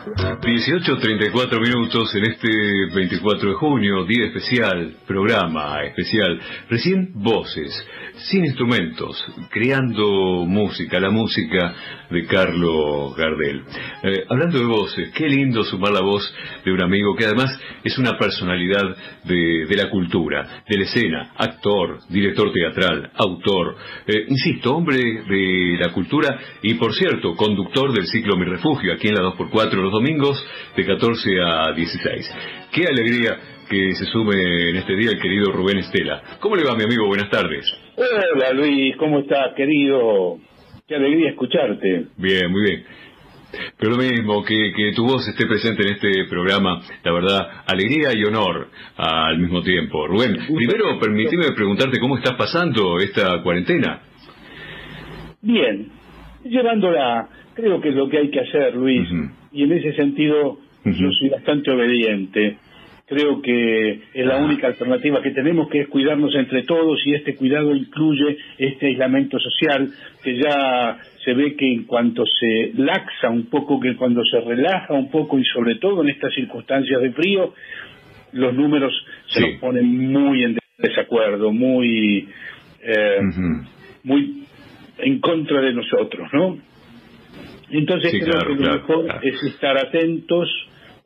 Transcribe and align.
18.34 0.00 1.60
minutos 1.60 2.14
en 2.14 2.24
este 2.24 2.48
24 2.94 3.50
de 3.50 3.54
junio, 3.54 4.06
día 4.06 4.26
especial, 4.26 4.96
programa 5.06 5.84
especial. 5.84 6.40
Recién 6.70 7.10
voces, 7.16 7.70
sin 8.30 8.46
instrumentos, 8.46 9.22
creando 9.50 10.46
música, 10.46 10.98
la 11.00 11.10
música 11.10 11.74
de 12.10 12.24
Carlos 12.24 13.14
Gardel. 13.14 13.62
Eh, 14.02 14.24
hablando 14.28 14.58
de 14.58 14.64
voces, 14.64 15.10
qué 15.12 15.28
lindo 15.28 15.64
sumar 15.64 15.92
la 15.92 16.00
voz 16.00 16.34
de 16.64 16.72
un 16.72 16.82
amigo 16.82 17.14
que 17.14 17.26
además 17.26 17.60
es 17.84 17.98
una 17.98 18.16
personalidad 18.18 18.96
de, 19.24 19.76
la 19.76 19.90
cultura, 19.90 20.62
de 20.66 20.78
la 20.78 20.84
escena, 20.84 21.32
actor, 21.36 22.00
director 22.08 22.50
teatral, 22.52 23.10
autor, 23.16 23.76
eh, 24.06 24.24
insisto, 24.28 24.74
hombre 24.74 24.96
de 24.96 25.76
la 25.78 25.92
cultura 25.92 26.38
y 26.62 26.74
por 26.74 26.94
cierto, 26.94 27.36
conductor 27.36 27.92
del 27.92 28.06
ciclo 28.06 28.38
Mi 28.38 28.46
Refugio, 28.46 28.94
aquí 28.94 29.08
en 29.08 29.14
la 29.14 29.22
2x4 29.22 29.89
los 29.90 30.00
domingos 30.00 30.46
de 30.76 30.86
14 30.86 31.30
a 31.42 31.72
16. 31.72 32.34
Qué 32.72 32.84
alegría 32.86 33.36
que 33.68 33.92
se 33.92 34.04
sume 34.06 34.70
en 34.70 34.76
este 34.76 34.94
día 34.94 35.10
el 35.10 35.20
querido 35.20 35.52
Rubén 35.52 35.78
Estela. 35.78 36.22
¿Cómo 36.40 36.56
le 36.56 36.64
va, 36.64 36.76
mi 36.76 36.84
amigo? 36.84 37.06
Buenas 37.06 37.28
tardes. 37.30 37.64
Hola, 37.96 38.52
Luis, 38.52 38.96
¿cómo 38.96 39.20
estás, 39.20 39.54
querido? 39.56 40.38
Qué 40.86 40.94
alegría 40.94 41.30
escucharte. 41.30 42.06
Bien, 42.16 42.50
muy 42.50 42.62
bien. 42.62 42.84
Pero 43.78 43.92
lo 43.92 43.98
mismo, 43.98 44.44
que, 44.44 44.72
que, 44.76 44.92
tu 44.92 45.04
voz 45.04 45.26
esté 45.26 45.46
presente 45.46 45.82
en 45.82 45.94
este 45.94 46.24
programa, 46.28 46.80
la 47.02 47.12
verdad, 47.12 47.48
alegría 47.66 48.10
y 48.14 48.22
honor 48.22 48.68
al 48.96 49.38
mismo 49.38 49.60
tiempo. 49.62 50.06
Rubén, 50.06 50.36
primero 50.54 50.98
permíteme 51.00 51.50
preguntarte 51.54 51.98
cómo 51.98 52.16
estás 52.16 52.34
pasando 52.36 52.98
esta 52.98 53.42
cuarentena. 53.42 54.02
Bien, 55.42 55.90
llevándola, 56.44 57.28
creo 57.54 57.80
que 57.80 57.88
es 57.88 57.94
lo 57.96 58.08
que 58.08 58.18
hay 58.18 58.30
que 58.30 58.40
hacer, 58.40 58.74
Luis, 58.76 59.08
y 59.52 59.64
en 59.64 59.72
ese 59.72 59.92
sentido 59.94 60.58
yo 60.84 61.10
soy 61.12 61.28
bastante 61.28 61.70
obediente. 61.70 62.56
Creo 63.06 63.42
que 63.42 64.00
es 64.14 64.24
la 64.24 64.36
única 64.36 64.68
alternativa 64.68 65.20
que 65.20 65.32
tenemos, 65.32 65.68
que 65.68 65.80
es 65.80 65.88
cuidarnos 65.88 66.32
entre 66.36 66.62
todos, 66.62 67.04
y 67.04 67.14
este 67.14 67.34
cuidado 67.34 67.74
incluye 67.74 68.38
este 68.56 68.86
aislamiento 68.86 69.38
social, 69.40 69.90
que 70.22 70.36
ya 70.36 70.96
se 71.24 71.34
ve 71.34 71.56
que 71.56 71.72
en 71.72 71.84
cuanto 71.84 72.24
se 72.24 72.72
laxa 72.76 73.28
un 73.28 73.46
poco, 73.46 73.80
que 73.80 73.96
cuando 73.96 74.22
se 74.24 74.40
relaja 74.40 74.94
un 74.94 75.10
poco, 75.10 75.38
y 75.40 75.44
sobre 75.44 75.74
todo 75.76 76.02
en 76.02 76.10
estas 76.10 76.32
circunstancias 76.34 77.02
de 77.02 77.10
frío, 77.10 77.52
los 78.32 78.54
números 78.54 78.92
se 79.26 79.40
nos 79.40 79.60
ponen 79.60 80.12
muy 80.12 80.44
en 80.44 80.58
desacuerdo, 80.78 81.52
muy, 81.52 82.28
eh, 82.80 83.20
muy 84.04 84.44
en 84.98 85.20
contra 85.20 85.60
de 85.60 85.72
nosotros, 85.72 86.28
¿no? 86.32 86.58
Entonces 87.70 88.12
creo 88.12 88.56
que 88.56 88.62
lo 88.62 88.72
mejor 88.74 89.06
es 89.22 89.42
estar 89.42 89.76
atentos, 89.78 90.48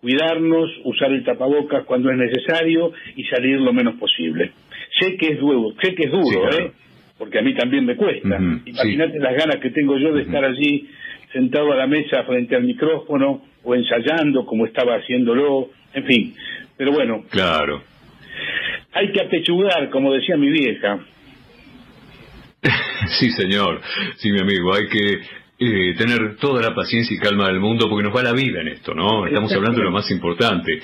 cuidarnos, 0.01 0.71
usar 0.84 1.12
el 1.12 1.25
tapabocas 1.25 1.84
cuando 1.84 2.11
es 2.11 2.17
necesario 2.17 2.93
y 3.17 3.25
salir 3.25 3.61
lo 3.61 3.73
menos 3.73 3.95
posible. 3.97 4.53
Sé 4.98 5.17
que 5.17 5.33
es 5.33 5.41
duro, 5.41 5.75
sé 5.83 5.95
que 5.95 6.05
es 6.05 6.11
duro, 6.11 6.51
¿eh? 6.51 6.73
Porque 7.19 7.39
a 7.39 7.43
mí 7.43 7.55
también 7.55 7.84
me 7.84 7.97
cuesta. 7.97 8.39
Imagínate 8.65 9.19
las 9.19 9.37
ganas 9.37 9.56
que 9.56 9.71
tengo 9.71 9.98
yo 9.98 10.12
de 10.12 10.23
estar 10.23 10.45
allí 10.45 10.89
sentado 11.33 11.73
a 11.73 11.77
la 11.77 11.87
mesa 11.87 12.25
frente 12.25 12.56
al 12.56 12.65
micrófono 12.65 13.43
o 13.62 13.75
ensayando 13.75 14.45
como 14.47 14.67
estaba 14.67 14.97
haciéndolo, 14.97 15.71
en 15.93 16.05
fin. 16.05 16.34
Pero 16.77 16.93
bueno. 16.93 17.25
Claro. 17.31 17.83
Hay 18.93 19.11
que 19.12 19.21
apechugar, 19.21 19.91
como 19.91 20.12
decía 20.12 20.37
mi 20.37 20.51
vieja. 20.51 21.01
sí, 23.19 23.31
señor. 23.31 23.81
Sí, 24.17 24.31
mi 24.31 24.41
amigo, 24.41 24.75
hay 24.75 24.87
que 24.89 25.21
eh, 25.58 25.94
tener 25.97 26.36
toda 26.36 26.62
la 26.62 26.74
paciencia 26.74 27.16
y 27.16 27.19
calma 27.19 27.47
del 27.47 27.60
mundo 27.60 27.88
porque 27.88 28.05
nos 28.05 28.16
va 28.16 28.22
la 28.22 28.33
vida 28.33 28.60
en 28.60 28.69
esto, 28.69 28.94
¿no? 28.94 29.27
Estamos 29.27 29.52
hablando 29.52 29.78
de 29.78 29.84
lo 29.84 29.92
más 29.92 30.10
importante. 30.10 30.80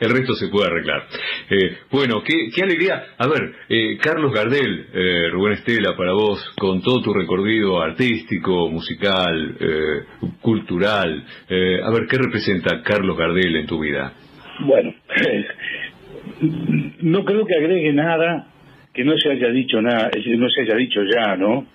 El 0.00 0.10
resto 0.12 0.32
se 0.34 0.48
puede 0.48 0.68
arreglar. 0.68 1.06
Eh, 1.50 1.76
bueno, 1.90 2.22
qué, 2.22 2.48
qué, 2.54 2.62
alegría. 2.62 3.02
A 3.18 3.28
ver, 3.28 3.52
eh, 3.68 3.98
Carlos 4.00 4.32
Gardel, 4.32 4.86
eh, 4.94 5.28
Rubén 5.30 5.52
Estela, 5.52 5.94
para 5.94 6.12
vos, 6.12 6.42
con 6.56 6.80
todo 6.80 7.02
tu 7.02 7.12
recorrido 7.12 7.82
artístico, 7.82 8.70
musical, 8.70 9.56
eh, 9.60 10.04
cultural, 10.40 11.22
a 11.84 11.90
ver, 11.90 12.06
¿qué 12.08 12.16
representa 12.16 12.82
Carlos 12.82 13.16
Gardel 13.16 13.56
en 13.56 13.66
tu 13.66 13.78
vida? 13.78 14.14
Bueno, 14.60 14.94
no 17.02 17.24
creo 17.24 17.44
que 17.44 17.56
agregue 17.56 17.92
nada 17.92 18.46
que 18.94 19.04
no 19.04 19.16
se 19.18 19.30
haya 19.30 19.48
dicho 19.50 19.80
nada, 19.80 20.10
no 20.14 20.48
se 20.48 20.62
haya 20.62 20.74
dicho 20.76 21.02
ya, 21.04 21.36
¿no? 21.36 21.66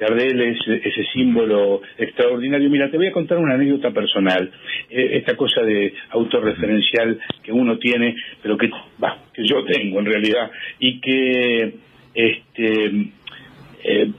Gardel 0.00 0.40
es 0.40 0.58
ese 0.66 1.04
símbolo 1.12 1.82
extraordinario. 1.98 2.70
Mira, 2.70 2.90
te 2.90 2.96
voy 2.96 3.08
a 3.08 3.12
contar 3.12 3.36
una 3.36 3.54
anécdota 3.54 3.90
personal. 3.90 4.50
Eh, 4.88 5.18
esta 5.18 5.36
cosa 5.36 5.60
de 5.62 5.92
autorreferencial 6.10 7.20
que 7.42 7.52
uno 7.52 7.78
tiene, 7.78 8.16
pero 8.42 8.56
que, 8.56 8.70
que 8.70 9.46
yo 9.46 9.62
tengo 9.64 10.00
en 10.00 10.06
realidad, 10.06 10.50
y 10.78 11.00
que 11.00 11.74
este, 12.14 12.86
eh, 13.84 14.10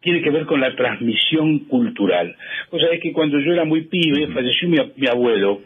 tiene 0.00 0.20
que 0.20 0.30
ver 0.30 0.44
con 0.44 0.60
la 0.60 0.76
transmisión 0.76 1.60
cultural. 1.60 2.36
O 2.70 2.78
sea, 2.78 2.90
es 2.92 3.00
que 3.00 3.12
cuando 3.12 3.40
yo 3.40 3.52
era 3.52 3.64
muy 3.64 3.82
pibe, 3.82 4.28
falleció 4.28 4.68
mi, 4.68 4.76
mi 4.96 5.08
abuelo, 5.08 5.62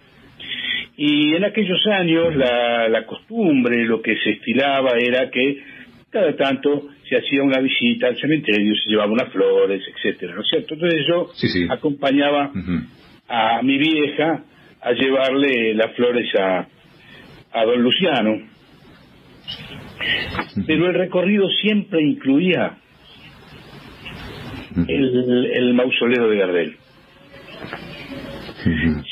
y 0.96 1.34
en 1.34 1.44
aquellos 1.44 1.84
años 1.86 2.34
la, 2.36 2.88
la 2.88 3.06
costumbre, 3.06 3.84
lo 3.84 4.02
que 4.02 4.16
se 4.18 4.30
estilaba 4.30 4.98
era 4.98 5.30
que 5.30 5.62
cada 6.10 6.34
tanto 6.36 6.88
se 7.08 7.16
hacía 7.16 7.42
una 7.42 7.60
visita 7.60 8.08
al 8.08 8.16
cementerio, 8.16 8.74
se 8.76 8.90
llevaba 8.90 9.12
unas 9.12 9.30
flores, 9.30 9.82
etcétera, 9.94 10.34
¿no 10.34 10.40
es 10.40 10.48
cierto? 10.48 10.74
Entonces 10.74 11.06
yo 11.06 11.30
acompañaba 11.70 12.50
a 13.28 13.62
mi 13.62 13.78
vieja 13.78 14.42
a 14.80 14.92
llevarle 14.92 15.74
las 15.74 15.94
flores 15.94 16.34
a, 16.34 16.66
a 17.52 17.64
don 17.64 17.82
Luciano. 17.82 18.36
Pero 20.66 20.86
el 20.86 20.94
recorrido 20.94 21.48
siempre 21.60 22.02
incluía 22.02 22.78
el, 24.86 25.50
el 25.52 25.74
mausoleo 25.74 26.28
de 26.28 26.38
Gardel. 26.38 26.76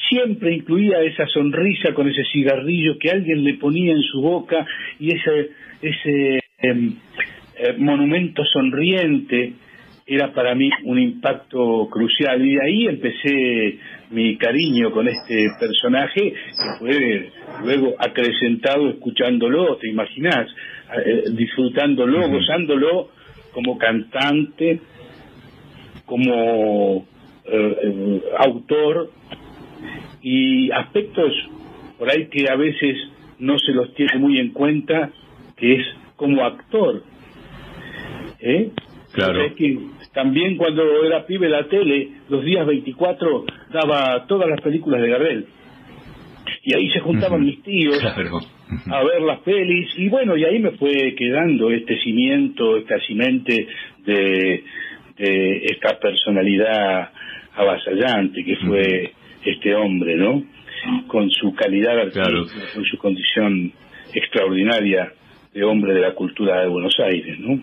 Siempre 0.09 0.55
incluía 0.55 1.03
esa 1.03 1.27
sonrisa 1.27 1.93
con 1.95 2.09
ese 2.09 2.25
cigarrillo 2.33 2.99
que 2.99 3.11
alguien 3.11 3.45
le 3.45 3.55
ponía 3.55 3.93
en 3.93 4.03
su 4.03 4.21
boca 4.21 4.67
y 4.99 5.13
ese, 5.15 5.51
ese 5.83 6.41
eh, 6.71 7.75
monumento 7.79 8.45
sonriente 8.45 9.55
era 10.07 10.33
para 10.33 10.55
mí 10.55 10.71
un 10.85 10.99
impacto 10.99 11.89
crucial. 11.91 12.45
Y 12.45 12.55
de 12.55 12.63
ahí 12.63 12.87
empecé 12.87 13.79
mi 14.11 14.37
cariño 14.37 14.93
con 14.93 15.09
este 15.09 15.49
personaje 15.59 16.33
que 16.33 16.79
fue 16.79 17.31
luego 17.65 17.95
acrecentado 17.99 18.89
escuchándolo, 18.91 19.77
te 19.79 19.89
imaginas, 19.89 20.49
eh, 21.05 21.25
disfrutándolo, 21.33 22.29
gozándolo 22.29 23.09
como 23.53 23.77
cantante, 23.79 24.81
como 26.05 27.07
eh, 27.45 28.23
autor. 28.39 29.11
Y 30.23 30.71
aspectos 30.71 31.33
por 31.99 32.11
ahí 32.11 32.27
que 32.29 32.51
a 32.51 32.57
veces 32.57 32.97
no 33.39 33.59
se 33.59 33.73
los 33.73 33.93
tiene 33.95 34.19
muy 34.19 34.39
en 34.39 34.51
cuenta, 34.51 35.11
que 35.57 35.75
es 35.75 35.87
como 36.17 36.45
actor. 36.45 37.03
¿Eh? 38.41 38.71
Claro. 39.13 39.55
que 39.55 39.79
también 40.13 40.57
cuando 40.57 40.83
era 41.05 41.25
pibe 41.25 41.49
la 41.49 41.69
tele, 41.69 42.09
los 42.29 42.45
días 42.45 42.67
24 42.67 43.45
daba 43.73 44.27
todas 44.27 44.49
las 44.49 44.61
películas 44.61 45.01
de 45.01 45.09
Gardel. 45.09 45.47
Y 46.63 46.75
ahí 46.75 46.91
se 46.91 47.01
juntaban 47.01 47.45
mis 47.45 47.63
tíos 47.63 48.03
a 48.05 49.05
ver 49.05 49.23
las 49.23 49.41
pelis 49.41 49.89
y 49.97 50.09
bueno, 50.09 50.37
y 50.37 50.45
ahí 50.45 50.59
me 50.59 50.73
fue 50.73 51.15
quedando 51.17 51.71
este 51.71 51.99
cimiento, 52.03 52.77
esta 52.77 52.99
cimente 53.07 53.69
de, 54.05 54.65
de 55.17 55.57
esta 55.65 55.99
personalidad 55.99 57.11
avasallante 57.55 58.45
que 58.45 58.57
fue 58.57 59.13
este 59.45 59.75
hombre, 59.75 60.17
¿no? 60.17 60.43
Con 61.07 61.31
su 61.31 61.55
calidad 61.55 61.99
artística, 61.99 62.73
con 62.75 62.85
su 62.85 62.99
condición 62.99 63.73
extraordinaria 64.13 65.13
de 65.57 65.65
hombre 65.65 65.95
de 65.95 66.01
la 66.03 66.15
cultura 66.15 66.61
de 66.61 66.69
Buenos 66.69 66.95
Aires, 67.01 67.39
¿no? 67.41 67.59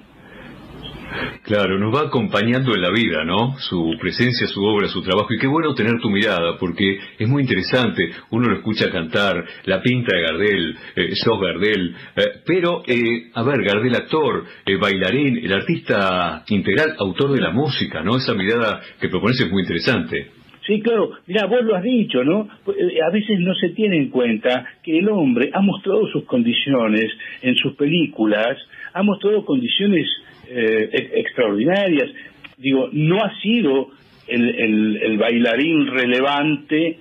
Claro, 1.44 1.78
nos 1.78 1.94
va 1.94 2.08
acompañando 2.08 2.74
en 2.74 2.82
la 2.82 2.90
vida, 2.90 3.24
¿no? 3.24 3.56
Su 3.60 3.96
presencia, 4.02 4.48
su 4.48 4.64
obra, 4.64 4.88
su 4.88 5.04
trabajo. 5.04 5.32
Y 5.32 5.38
qué 5.38 5.46
bueno 5.46 5.76
tener 5.76 6.00
tu 6.00 6.10
mirada, 6.10 6.58
porque 6.58 6.98
es 7.20 7.30
muy 7.30 7.44
interesante. 7.44 8.10
Uno 8.32 8.48
lo 8.50 8.56
escucha 8.56 8.90
cantar, 8.90 9.46
la 9.66 9.80
pinta 9.80 10.16
de 10.16 10.22
Gardel, 10.24 10.78
eh, 10.96 11.14
Gardel. 11.40 11.96
Eh, 12.16 12.22
pero, 12.44 12.82
eh, 12.88 13.30
a 13.32 13.44
ver, 13.44 13.62
Gardel 13.64 13.96
actor, 13.96 14.44
eh, 14.66 14.76
bailarín, 14.78 15.38
el 15.38 15.54
artista 15.54 16.44
integral, 16.48 16.96
autor 16.98 17.34
de 17.34 17.42
la 17.42 17.52
música, 17.52 18.02
¿no? 18.02 18.18
Esa 18.18 18.34
mirada 18.34 18.82
que 19.00 19.10
propones 19.10 19.40
es 19.40 19.52
muy 19.52 19.62
interesante. 19.62 20.43
Sí, 20.66 20.82
claro. 20.82 21.12
Mira, 21.28 21.46
vos 21.46 21.64
lo 21.64 21.76
has 21.76 21.84
dicho, 21.84 22.24
¿no? 22.24 22.48
Pues, 22.64 22.78
eh, 22.78 23.02
a 23.02 23.10
veces 23.10 23.40
no 23.40 23.54
se 23.56 23.70
tiene 23.70 23.98
en 23.98 24.10
cuenta 24.10 24.66
que 24.82 25.00
el 25.00 25.10
hombre 25.10 25.50
ha 25.54 25.62
mostrado 25.62 26.08
sus 26.08 26.24
condiciones 26.24 27.12
en 27.42 27.56
sus 27.56 27.76
películas, 27.76 28.58
ha 28.94 29.04
mostrado 29.04 29.44
condiciones 29.44 30.08
eh, 30.48 31.12
extraordinarias. 31.16 32.10
Digo, 32.58 32.90
no 32.94 33.24
ha 33.24 33.38
sido 33.42 33.90
el, 34.28 34.98
el, 35.02 35.18
bailarín 35.18 35.88
relevante 35.88 37.00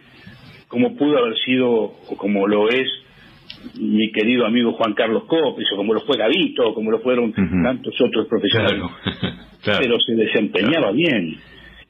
como 0.66 0.96
pudo 0.96 1.18
haber 1.18 1.36
sido 1.38 1.70
o 1.70 2.16
como 2.16 2.48
lo 2.48 2.68
es 2.68 2.88
mi 3.78 4.10
querido 4.10 4.46
amigo 4.46 4.72
Juan 4.72 4.94
Carlos 4.94 5.24
Copes, 5.24 5.66
o 5.72 5.76
como 5.76 5.94
lo 5.94 6.00
fue 6.00 6.16
Gavito, 6.16 6.74
como 6.74 6.90
lo 6.90 6.98
fueron 7.00 7.32
tantos 7.32 7.94
otros 8.00 8.26
profesionales. 8.26 8.82
Pero 9.64 10.00
se 10.00 10.14
desempeñaba 10.14 10.90
bien, 10.90 11.36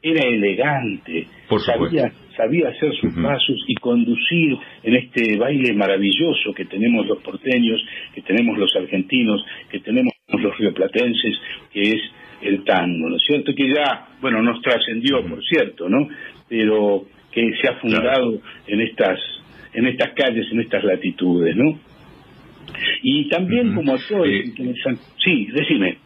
era 0.02 0.26
elegante, 0.26 1.28
sabía, 1.64 2.12
sabía 2.36 2.68
hacer 2.68 2.92
sus 2.96 3.14
pasos 3.14 3.56
y 3.68 3.74
conducir 3.76 4.56
en 4.82 4.96
este 4.96 5.36
baile 5.36 5.72
maravilloso 5.74 6.52
que 6.54 6.64
tenemos 6.64 7.06
los 7.06 7.22
porteños, 7.22 7.80
que 8.14 8.22
tenemos 8.22 8.58
los 8.58 8.74
argentinos, 8.74 9.44
que 9.70 9.78
tenemos 9.80 10.12
los 10.28 10.58
rioplatenses, 10.58 11.36
que 11.72 11.82
es 11.82 12.02
el 12.42 12.64
tango, 12.64 13.08
¿no 13.08 13.16
es 13.16 13.22
cierto? 13.24 13.54
Que 13.54 13.68
ya, 13.68 14.08
bueno, 14.20 14.42
nos 14.42 14.60
trascendió, 14.60 15.24
por 15.24 15.40
cierto, 15.44 15.88
¿no? 15.88 16.08
Pero 16.48 17.04
que 17.30 17.52
se 17.60 17.68
ha 17.68 17.74
fundado 17.76 18.40
en 18.66 18.80
estas 18.80 19.20
en 19.74 19.86
estas 19.86 20.10
calles, 20.14 20.46
en 20.52 20.60
estas 20.60 20.84
latitudes, 20.84 21.56
¿no? 21.56 21.78
Y 23.02 23.28
también 23.28 23.74
como 23.74 23.94
actor, 23.94 24.28
eh, 24.28 24.52
sí, 25.24 25.46
decime. 25.52 25.98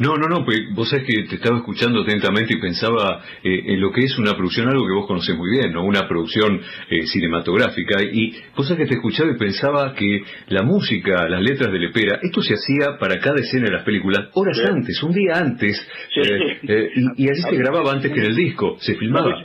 No, 0.00 0.16
no, 0.16 0.28
no, 0.28 0.46
pues 0.46 0.74
vos 0.74 0.88
sabés 0.88 1.06
que 1.06 1.24
te 1.28 1.34
estaba 1.34 1.58
escuchando 1.58 2.00
atentamente 2.00 2.54
y 2.54 2.58
pensaba 2.58 3.22
eh, 3.44 3.64
en 3.66 3.80
lo 3.82 3.92
que 3.92 4.00
es 4.00 4.18
una 4.18 4.34
producción, 4.34 4.66
algo 4.66 4.86
que 4.86 4.94
vos 4.94 5.06
conocés 5.06 5.36
muy 5.36 5.50
bien, 5.50 5.74
¿no? 5.74 5.84
Una 5.84 6.08
producción 6.08 6.58
eh, 6.88 7.02
cinematográfica. 7.06 8.02
Y 8.02 8.32
vos 8.56 8.66
sabés 8.66 8.84
que 8.84 8.88
te 8.88 8.94
escuchaba 8.94 9.30
y 9.30 9.36
pensaba 9.36 9.92
que 9.94 10.22
la 10.48 10.62
música, 10.62 11.28
las 11.28 11.42
letras 11.42 11.70
de 11.70 11.78
Lepera, 11.78 12.18
esto 12.22 12.40
se 12.40 12.54
hacía 12.54 12.96
para 12.98 13.20
cada 13.20 13.40
escena 13.40 13.66
de 13.66 13.72
las 13.72 13.84
películas 13.84 14.30
horas 14.32 14.58
antes, 14.64 15.02
un 15.02 15.12
día 15.12 15.34
antes. 15.36 15.86
Eh, 16.16 16.90
y, 17.18 17.28
así 17.28 17.42
se 17.42 17.56
grababa 17.56 17.92
antes 17.92 18.10
que 18.10 18.20
en 18.20 18.26
el 18.26 18.36
disco, 18.36 18.78
se 18.80 18.94
filmaba. 18.94 19.44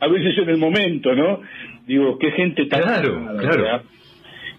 A 0.00 0.08
veces, 0.08 0.38
en 0.38 0.48
el 0.48 0.56
momento, 0.56 1.14
¿no? 1.14 1.42
Digo, 1.86 2.16
qué 2.18 2.30
gente 2.30 2.64
tan... 2.64 2.80
Claro, 2.80 3.36
claro 3.38 3.82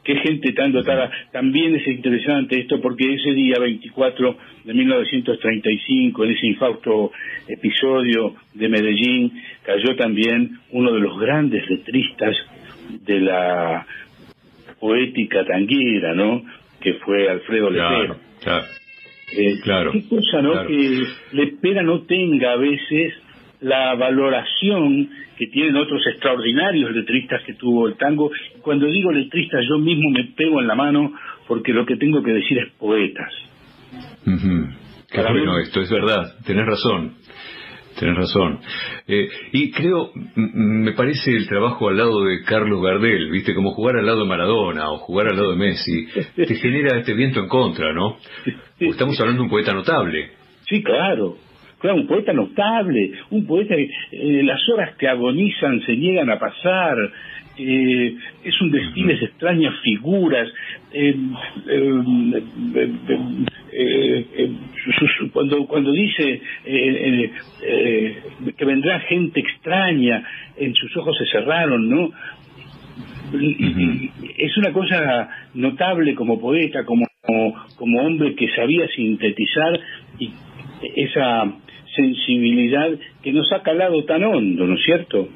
qué 0.04 0.16
gente 0.18 0.52
tan 0.54 0.72
dotada. 0.72 1.10
También 1.32 1.76
es 1.76 1.88
interesante 1.88 2.60
esto 2.60 2.82
porque 2.82 3.14
ese 3.14 3.34
día 3.34 3.58
24 3.60 4.38
de 4.66 4.74
1935, 4.74 6.26
en 6.26 6.32
ese 6.32 6.48
infausto 6.48 7.12
episodio 7.48 8.36
de 8.54 8.70
Medellín, 8.70 9.32
cayó 9.64 9.96
también 9.96 10.60
uno 10.72 10.92
de 10.92 11.00
los 11.00 11.20
grandes 11.20 11.70
letristas 11.70 12.36
de 13.06 13.20
la 13.22 13.86
poética 14.80 15.46
tanguera, 15.46 16.14
¿no? 16.14 16.44
Que 16.82 16.96
fue 16.96 17.30
Alfredo 17.30 17.70
Lepera. 17.70 18.18
Claro, 18.42 18.66
eh, 19.38 19.60
claro. 19.64 19.92
Qué 19.94 20.04
cosa, 20.10 20.42
¿no? 20.42 20.68
Que 20.68 21.04
Lepera 21.32 21.82
no 21.82 22.02
tenga 22.02 22.54
a 22.54 22.58
veces 22.58 23.14
la 23.64 23.96
valoración 23.96 25.10
que 25.38 25.48
tienen 25.48 25.76
otros 25.78 26.06
extraordinarios 26.06 26.92
letristas 26.92 27.42
que 27.46 27.54
tuvo 27.54 27.88
el 27.88 27.96
tango. 27.96 28.30
Cuando 28.62 28.86
digo 28.88 29.12
letristas, 29.12 29.66
yo 29.68 29.80
mismo 29.80 30.10
me 30.10 30.26
pego 30.36 30.62
en 30.62 30.68
la 30.68 30.76
mano 30.76 31.14
porque 31.48 31.74
lo 31.74 31.86
que 31.86 31.96
tengo 31.96 32.22
que 32.22 32.32
decir 32.32 32.60
es 32.60 32.72
poetas. 32.74 33.34
bueno, 34.26 35.60
esto 35.60 35.82
es 35.82 35.90
verdad, 35.90 36.34
tenés 36.46 36.66
razón. 36.66 37.16
Tenés 38.00 38.18
razón. 38.18 38.60
Eh, 39.08 39.30
y 39.52 39.72
creo, 39.72 40.10
me 40.36 40.94
parece 40.94 41.32
el 41.32 41.48
trabajo 41.48 41.90
al 41.90 41.98
lado 41.98 42.24
de 42.26 42.42
Carlos 42.44 42.82
Gardel, 42.82 43.30
¿viste? 43.30 43.54
Como 43.54 43.72
jugar 43.72 43.98
al 43.98 44.06
lado 44.06 44.22
de 44.22 44.30
Maradona 44.30 44.92
o 44.92 44.98
jugar 44.98 45.28
al 45.28 45.36
lado 45.36 45.52
de 45.52 45.58
Messi, 45.58 46.08
te 46.36 46.56
genera 46.56 46.98
este 46.98 47.14
viento 47.14 47.40
en 47.40 47.48
contra, 47.48 47.94
¿no? 47.94 48.18
estamos 48.80 49.20
hablando 49.20 49.42
de 49.42 49.46
un 49.46 49.50
poeta 49.50 49.74
notable. 49.74 50.32
Sí, 50.68 50.82
claro, 50.82 51.38
Claro, 51.84 51.98
un 51.98 52.08
poeta 52.08 52.32
notable, 52.32 53.12
un 53.32 53.46
poeta 53.46 53.76
que 53.76 53.90
eh, 54.14 54.42
las 54.44 54.62
horas 54.70 54.96
que 54.96 55.06
agonizan 55.06 55.82
se 55.82 55.98
niegan 55.98 56.30
a 56.30 56.40
pasar, 56.40 56.96
eh, 57.58 58.16
es 58.42 58.62
un 58.62 58.72
desfile 58.72 59.18
de 59.18 59.26
extrañas 59.26 59.74
figuras, 59.84 60.48
eh, 60.94 61.14
cuando, 65.34 65.68
cuando 65.68 65.92
dice 65.92 66.42
que 66.64 68.66
vendrá 68.66 69.02
gente 69.02 69.42
extraña, 69.42 70.26
en 70.56 70.74
sus 70.76 70.96
ojos 70.96 71.18
se 71.18 71.26
cerraron, 71.26 71.90
¿no? 71.90 72.12
es 74.38 74.58
una 74.58 74.72
cosa 74.72 75.28
notable 75.54 76.16
como 76.16 76.40
poeta, 76.40 76.86
como, 76.86 77.06
como 77.76 78.02
hombre 78.04 78.36
que 78.36 78.48
sabía 78.56 78.88
sintetizar 78.88 79.78
y 80.18 80.32
esa 80.96 81.58
sensibilidad 81.96 82.90
que 83.22 83.32
nos 83.32 83.52
ha 83.52 83.62
calado 83.62 84.04
tan 84.06 84.24
hondo, 84.24 84.66
¿no 84.66 84.76
es 84.76 84.84
cierto? 84.84 85.30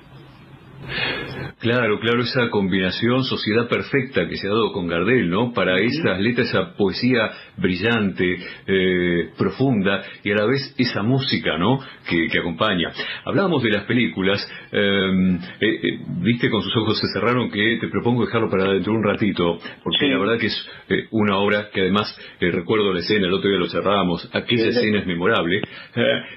Claro, 1.59 2.00
claro, 2.00 2.21
esa 2.21 2.51
combinación 2.51 3.24
sociedad 3.24 3.68
perfecta 3.68 4.27
que 4.27 4.38
se 4.38 4.45
ha 4.45 4.51
dado 4.51 4.71
con 4.71 4.88
Gardel, 4.88 5.27
¿no? 5.27 5.54
Para 5.54 5.80
esas 5.80 6.19
letras, 6.19 6.50
esa 6.50 6.75
poesía 6.75 7.31
brillante, 7.57 8.38
eh, 8.68 9.30
profunda 9.36 10.04
y 10.24 10.31
a 10.33 10.36
la 10.36 10.45
vez 10.45 10.75
esa 10.77 11.01
música, 11.01 11.57
¿no? 11.57 11.80
Que, 12.07 12.27
acompaña. 12.38 12.92
Hablábamos 13.25 13.63
de 13.63 13.71
las 13.71 13.86
películas, 13.86 14.48
eh, 14.71 15.39
eh, 15.59 16.00
viste 16.21 16.51
con 16.51 16.62
sus 16.62 16.77
ojos 16.77 17.00
se 17.00 17.07
cerraron 17.07 17.50
que 17.50 17.80
te 17.81 17.88
propongo 17.88 18.27
dejarlo 18.27 18.51
para 18.51 18.71
dentro 18.74 18.94
de 18.94 19.00
un 19.00 19.03
ratito, 19.03 19.57
porque 19.83 20.07
la 20.10 20.19
verdad 20.19 20.38
que 20.38 20.48
es 20.48 20.69
una 21.10 21.38
obra 21.38 21.69
que 21.74 21.81
además 21.81 22.15
recuerdo 22.39 22.94
la 22.94 23.00
escena, 23.00 23.25
el 23.25 23.33
otro 23.33 23.50
día 23.50 23.57
lo 23.57 23.68
cerrábamos, 23.68 24.30
aquella 24.31 24.68
escena 24.68 25.00
es 25.00 25.07
memorable. 25.07 25.62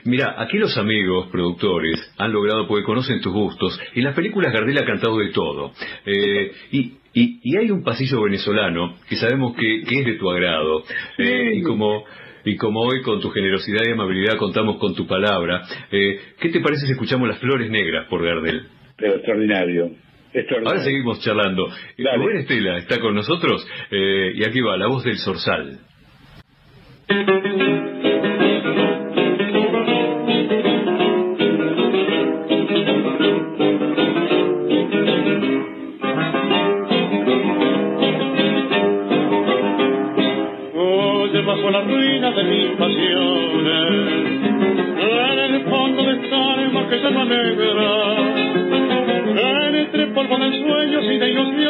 mira, 0.05 0.37
aquí 0.39 0.57
los 0.57 0.79
amigos 0.79 1.29
productores 1.31 2.15
han 2.17 2.33
logrado, 2.33 2.67
porque 2.67 2.85
conocen 2.85 3.21
tus 3.21 3.35
gustos, 3.35 3.79
y 3.95 4.01
las 4.01 4.15
películas 4.15 4.55
Gardel 4.55 4.79
ha 4.79 4.87
cantado 4.87 5.10
de 5.19 5.31
todo. 5.31 5.73
y 6.73 7.01
y, 7.13 7.41
y 7.43 7.57
hay 7.57 7.71
un 7.71 7.83
pasillo 7.83 8.23
venezolano 8.23 8.97
que 9.09 9.17
sabemos 9.17 9.57
que, 9.57 9.83
que 9.83 10.01
es 10.01 10.07
de 10.07 10.15
tu 10.15 10.31
agrado. 10.31 10.85
Eh, 11.19 11.55
y 11.57 11.63
como 11.63 12.05
y 12.45 12.57
como 12.57 12.81
hoy 12.81 13.03
con 13.03 13.21
tu 13.21 13.31
generosidad 13.31 13.83
y 13.87 13.93
amabilidad 13.93 14.39
contamos 14.39 14.79
con 14.79 14.95
tu 14.95 15.07
palabra, 15.07 15.63
eh, 15.91 16.21
¿qué 16.41 16.49
te 16.49 16.61
parece 16.61 16.87
si 16.87 16.93
escuchamos 16.93 17.29
Las 17.29 17.39
Flores 17.39 17.71
Negras 17.71 18.07
por 18.09 18.25
Gardel? 18.25 18.67
Pero 18.97 19.17
extraordinario. 19.17 19.91
Ahora 20.65 20.85
seguimos 20.85 21.21
charlando. 21.21 21.69
Rubén 21.99 22.39
Estela 22.39 22.79
está 22.79 23.01
con 23.01 23.15
nosotros 23.15 23.67
eh, 23.91 24.33
y 24.37 24.45
aquí 24.45 24.61
va 24.61 24.77
la 24.77 24.87
voz 24.87 25.03
del 25.03 25.19
Zorzal. 25.19 25.81
Pasiones. 42.77 43.91
En 44.99 45.39
el 45.55 45.65
fondo 45.65 46.03
de 46.03 46.13
esta 46.23 46.55
alma 46.55 46.89
que 46.89 46.97
llama 46.99 47.25
negra, 47.25 48.17
entre 49.69 50.07
polvo 50.09 50.39
de 50.39 50.51
sueños 50.61 51.05
y 51.05 51.19
de 51.19 51.31
ilusiones, 51.31 51.70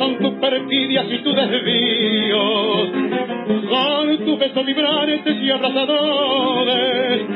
son 0.00 0.16
tus 0.16 0.32
perfidias 0.36 1.04
y 1.10 1.18
tus 1.18 1.36
desvíos, 1.36 2.88
son 3.68 4.18
tus 4.24 4.38
besos 4.38 4.64
vibrantes 4.64 5.36
y 5.42 5.50
abrazadores, 5.50 7.26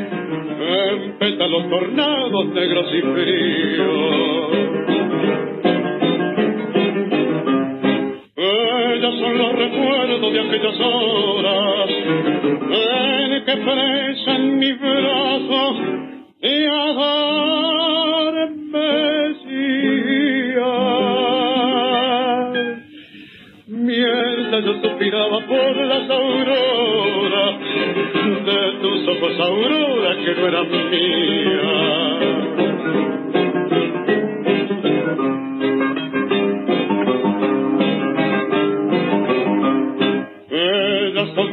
empezan 0.93 1.51
los 1.51 1.69
tornados 1.69 2.47
negros 2.55 2.87
y 2.95 3.03
fríos. 3.03 4.14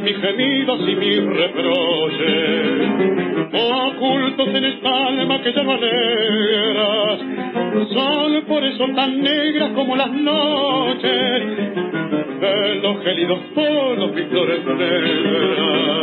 Mis 0.00 0.16
gemidos 0.18 0.80
y 0.88 0.94
mis 0.94 1.24
reproches, 1.24 2.88
ocultos 3.52 4.48
en 4.48 4.64
esta 4.64 5.06
alma 5.06 5.42
que 5.42 5.52
llama 5.52 5.76
negras, 5.76 7.20
son 7.92 8.42
por 8.46 8.64
eso 8.64 8.86
tan 8.94 9.22
negras 9.22 9.70
como 9.74 9.96
las 9.96 10.10
noches, 10.12 11.42
de 12.40 12.74
los 12.82 13.04
gélidos 13.04 13.38
tonos 13.54 14.14
mis 14.14 14.26
flores 14.26 14.64
negras. 14.64 16.02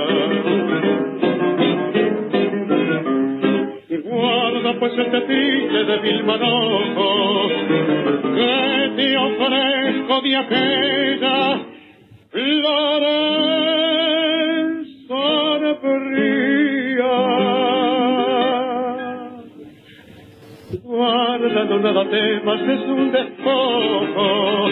Guarda 4.03 4.79
pues 4.79 4.93
este 4.97 5.21
triste 5.21 5.83
de 5.83 5.99
mil 5.99 6.23
manojos 6.23 7.51
que 8.35 8.91
te 8.95 9.17
ofrezco 9.17 10.21
de 10.21 10.35
aquella 10.35 11.68
No 21.69 21.77
nada 21.77 22.03
temas, 22.09 22.61
es 22.61 22.81
un 22.89 23.11
despojo 23.11 24.69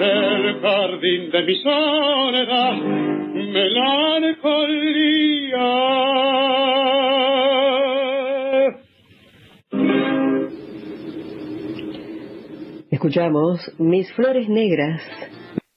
del 0.00 0.60
jardín 0.60 1.30
de 1.30 1.42
mi 1.44 1.54
soledad, 1.62 2.76
melancolía. 3.32 4.08
Escuchamos 12.90 13.72
Mis 13.78 14.12
Flores 14.14 14.48
Negras 14.48 15.00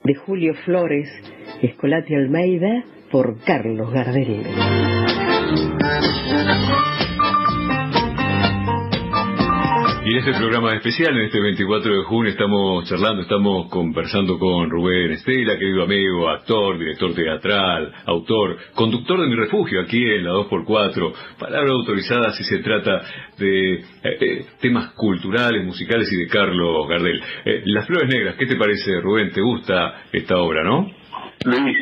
de 0.03 0.15
Julio 0.15 0.55
Flores, 0.65 1.07
Escolati 1.61 2.15
Almeida, 2.15 2.85
por 3.11 3.39
Carlos 3.43 3.91
Gardel. 3.93 4.41
Y 10.11 10.13
en 10.13 10.27
este 10.27 10.33
programa 10.33 10.75
especial, 10.75 11.17
en 11.17 11.27
este 11.27 11.39
24 11.39 11.99
de 11.99 12.03
junio, 12.03 12.31
estamos 12.31 12.83
charlando, 12.83 13.21
estamos 13.21 13.69
conversando 13.69 14.37
con 14.37 14.69
Rubén 14.69 15.13
Estela, 15.13 15.57
querido 15.57 15.83
amigo, 15.83 16.27
actor, 16.27 16.77
director 16.77 17.13
teatral, 17.13 17.93
autor, 18.07 18.57
conductor 18.75 19.21
de 19.21 19.27
Mi 19.27 19.37
Refugio, 19.37 19.79
aquí 19.79 20.03
en 20.03 20.25
la 20.25 20.31
2x4, 20.31 21.13
palabra 21.39 21.71
autorizada 21.71 22.33
si 22.33 22.43
se 22.43 22.57
trata 22.57 23.03
de 23.37 23.75
eh, 23.75 23.83
eh, 24.03 24.45
temas 24.59 24.91
culturales, 24.95 25.65
musicales 25.65 26.11
y 26.11 26.17
de 26.17 26.27
Carlos 26.27 26.89
Gardel. 26.89 27.23
Eh, 27.45 27.61
Las 27.67 27.87
Flores 27.87 28.13
Negras, 28.13 28.35
¿qué 28.37 28.47
te 28.47 28.57
parece, 28.57 28.99
Rubén? 28.99 29.31
¿Te 29.31 29.39
gusta 29.39 30.07
esta 30.11 30.39
obra, 30.39 30.61
no? 30.61 30.91
Luis, 31.45 31.77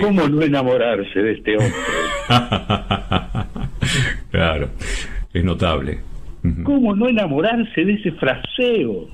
¿cómo 0.00 0.26
no 0.30 0.40
enamorarse 0.40 1.20
de 1.20 1.32
este 1.32 1.58
hombre? 1.58 1.76
claro, 4.30 4.70
es 5.34 5.44
notable. 5.44 6.11
¿Cómo 6.64 6.94
no 6.94 7.08
enamorarse 7.08 7.84
de 7.84 7.94
ese 7.94 8.12
fraseo? 8.12 9.08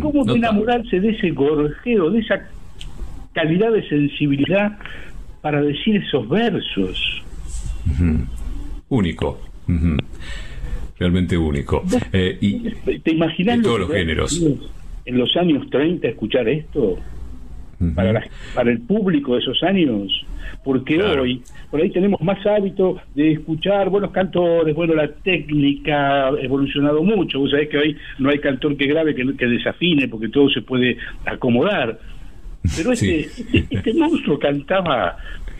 ¿Cómo 0.00 0.24
no, 0.24 0.34
enamorarse 0.34 1.00
de 1.00 1.10
ese 1.10 1.30
gorjeo, 1.30 2.10
de 2.10 2.20
esa 2.20 2.48
calidad 3.32 3.72
de 3.72 3.88
sensibilidad 3.88 4.76
para 5.42 5.62
decir 5.62 5.96
esos 5.96 6.28
versos? 6.28 7.22
Único. 8.88 9.40
Realmente 10.98 11.36
único. 11.36 11.82
Eh, 12.12 12.38
y, 12.40 12.70
¿Te 12.98 13.12
imaginas? 13.12 13.62
todos 13.62 13.80
los 13.80 13.90
géneros. 13.90 14.42
En 15.04 15.18
los 15.18 15.36
años 15.36 15.68
30 15.70 16.08
escuchar 16.08 16.48
esto. 16.48 16.98
para, 17.94 18.24
para 18.54 18.70
el 18.70 18.80
público 18.80 19.34
de 19.34 19.40
esos 19.40 19.62
años 19.62 20.24
porque 20.62 21.02
hoy 21.02 21.42
por 21.70 21.80
ahí 21.80 21.90
tenemos 21.90 22.20
más 22.20 22.44
hábito 22.46 23.00
de 23.14 23.32
escuchar 23.32 23.90
buenos 23.90 24.10
cantores, 24.10 24.74
bueno, 24.74 24.94
la 24.94 25.08
técnica 25.08 26.28
ha 26.28 26.40
evolucionado 26.40 27.02
mucho, 27.02 27.40
vos 27.40 27.50
sabés 27.50 27.68
que 27.68 27.78
hoy 27.78 27.96
no 28.18 28.30
hay 28.30 28.38
cantor 28.38 28.76
que 28.76 28.86
grave 28.86 29.14
que, 29.14 29.36
que 29.36 29.46
desafine 29.46 30.08
porque 30.08 30.28
todo 30.28 30.48
se 30.50 30.62
puede 30.62 30.96
acomodar, 31.24 31.98
pero 32.76 32.92
este, 32.92 33.20
este, 33.20 33.66
este 33.70 33.94
monstruo 33.94 34.38
cantaba 34.38 35.16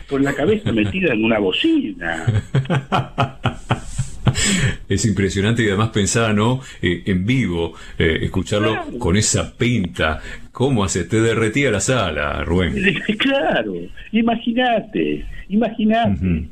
con 0.09 0.23
la 0.23 0.33
cabeza 0.33 0.71
metida 0.71 1.13
en 1.13 1.23
una 1.23 1.39
bocina. 1.39 2.25
es 4.89 5.05
impresionante 5.05 5.63
y 5.63 5.67
además 5.67 5.89
pensar, 5.89 6.33
¿no? 6.33 6.61
Eh, 6.81 7.03
en 7.05 7.25
vivo, 7.25 7.73
eh, 7.97 8.19
escucharlo 8.21 8.75
con 8.99 9.17
esa 9.17 9.55
pinta. 9.57 10.19
¿Cómo 10.51 10.83
hace? 10.83 11.03
Te 11.03 11.21
derretía 11.21 11.71
la 11.71 11.79
sala, 11.79 12.43
Rubén. 12.43 12.75
Claro, 13.17 13.73
imagínate, 14.11 15.25
imagínate. 15.49 16.47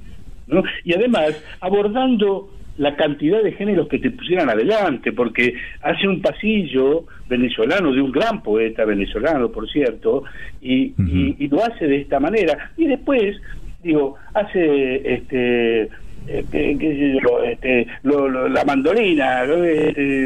¿no? 0.48 0.64
Y 0.84 0.94
además, 0.94 1.42
abordando 1.62 2.50
la 2.78 2.96
cantidad 2.96 3.44
de 3.44 3.52
géneros 3.54 3.88
que 3.88 4.00
te 4.00 4.12
pusieran 4.12 4.50
adelante, 4.50 5.12
porque 5.12 5.54
hace 5.82 6.08
un 6.08 6.22
pasillo 6.22 7.06
venezolano 7.30 7.94
de 7.94 8.02
un 8.02 8.12
gran 8.12 8.42
poeta 8.42 8.84
venezolano, 8.84 9.52
por 9.52 9.70
cierto, 9.70 10.24
y, 10.62 10.94
y 10.98 11.48
lo 11.48 11.64
hace 11.64 11.86
de 11.86 12.02
esta 12.02 12.20
manera. 12.20 12.72
Y 12.76 12.88
después, 12.88 13.38
digo, 13.84 14.16
hace 14.34 15.14
este 15.14 15.90
este, 16.28 16.78
qué 16.78 17.18
este, 17.46 17.88
la 18.04 18.64
mandolina, 18.66 19.44
este, 19.44 20.26